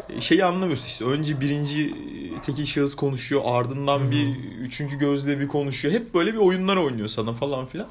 e, 0.09 0.21
şeyi 0.21 0.45
anlamıyorsun 0.45 0.87
işte 0.87 1.05
önce 1.05 1.40
birinci 1.40 1.87
e, 1.87 2.40
tekil 2.42 2.64
şahıs 2.64 2.95
konuşuyor 2.95 3.42
ardından 3.45 4.11
bir 4.11 4.37
üçüncü 4.61 4.99
gözle 4.99 5.40
bir 5.40 5.49
konuşuyor 5.49 5.95
hep 5.95 6.14
böyle 6.14 6.33
bir 6.33 6.38
oyunlar 6.38 6.77
oynuyor 6.77 7.09
sana 7.09 7.33
falan 7.33 7.66
filan 7.66 7.88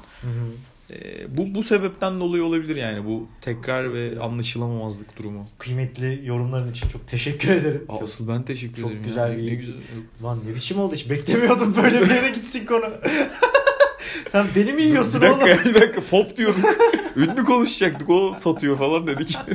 E, 0.90 1.36
bu 1.36 1.54
bu 1.54 1.62
sebepten 1.62 2.20
dolayı 2.20 2.44
olabilir 2.44 2.76
yani 2.76 3.04
bu 3.06 3.28
tekrar 3.40 3.94
ve 3.94 4.20
anlaşılamamazlık 4.20 5.16
durumu. 5.18 5.48
Kıymetli 5.58 6.20
yorumların 6.24 6.70
için 6.72 6.88
çok 6.88 7.08
teşekkür 7.08 7.48
ederim. 7.50 7.84
Aa, 7.88 8.04
Asıl 8.04 8.28
ben 8.28 8.42
teşekkür 8.42 8.82
çok 8.82 8.90
ederim. 8.90 9.04
güzel 9.04 9.30
ya. 9.30 9.36
bir- 9.38 9.50
Ne 9.50 9.54
güzel. 9.54 9.74
Lan 10.22 10.38
ne 10.50 10.54
biçim 10.54 10.78
oldu 10.80 10.94
hiç 10.94 11.10
beklemiyordum 11.10 11.76
böyle 11.76 12.00
bir 12.00 12.10
yere 12.10 12.28
gitsin 12.30 12.66
konu. 12.66 12.84
Sen 14.28 14.46
beni 14.56 14.72
mi 14.72 14.82
yiyorsun 14.82 15.22
bir 15.22 15.28
oğlum? 15.28 15.40
dakika 15.40 15.68
bir 15.68 15.74
dakika 15.74 16.00
pop 16.10 16.36
diyorduk. 16.36 16.64
Ünlü 17.16 17.44
konuşacaktık 17.44 18.10
o 18.10 18.36
satıyor 18.38 18.78
falan 18.78 19.06
dedik. 19.06 19.38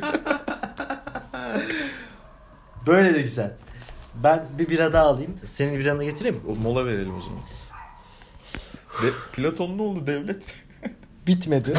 Böyle 2.88 3.13
de 3.13 3.22
güzel. 3.22 3.52
Ben 4.24 4.46
bir 4.60 4.70
bira 4.70 4.94
daha 4.94 5.06
alayım. 5.06 5.38
Senin 5.46 5.80
biranı 5.80 6.04
getireyim 6.04 6.36
mi? 6.36 6.41
Mola 6.63 6.86
verelim 6.86 7.15
o 7.17 7.22
zaman. 7.22 7.39
De, 9.04 9.08
Platon 9.34 9.78
ne 9.78 9.82
oldu 9.82 10.08
devlet? 10.08 10.56
Bitmedi. 11.27 11.73